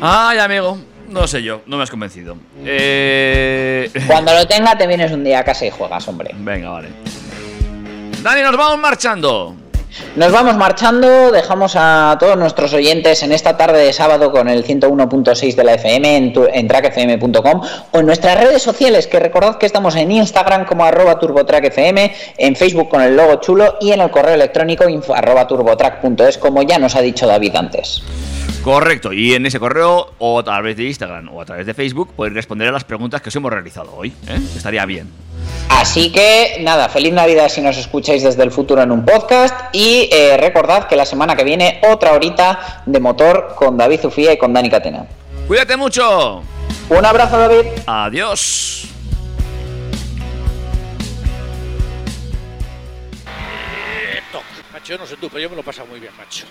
[0.00, 0.78] Ay, amigo,
[1.10, 2.36] no sé yo, no me has convencido.
[2.64, 3.90] Eh...
[4.06, 6.30] Cuando lo tenga, te vienes un día a casa y juegas, hombre.
[6.38, 6.88] Venga, vale.
[8.22, 9.54] Dani, nos vamos marchando.
[10.14, 14.64] Nos vamos marchando, dejamos a todos nuestros oyentes en esta tarde de sábado con el
[14.64, 19.58] 101.6 de la FM en, tu- en trackfm.com o en nuestras redes sociales, que recordad
[19.58, 24.00] que estamos en Instagram como arroba turbotrackfm, en Facebook con el logo chulo y en
[24.00, 28.00] el correo electrónico info arroba turbotrack.es, como ya nos ha dicho David antes.
[28.62, 32.12] Correcto, y en ese correo o a través de Instagram o a través de Facebook
[32.14, 34.12] podéis responder a las preguntas que os hemos realizado hoy.
[34.28, 34.38] ¿eh?
[34.54, 35.10] Estaría bien.
[35.70, 40.10] Así que nada, feliz Navidad si nos escucháis desde el futuro en un podcast y
[40.12, 44.36] eh, recordad que la semana que viene otra horita de motor con David Zufía y
[44.36, 45.06] con Dani Catena.
[45.48, 46.42] Cuídate mucho.
[46.90, 47.66] Un abrazo David.
[47.86, 48.88] Adiós.
[54.72, 56.46] Macho, yo no sé tú, pero yo me lo paso muy bien, macho.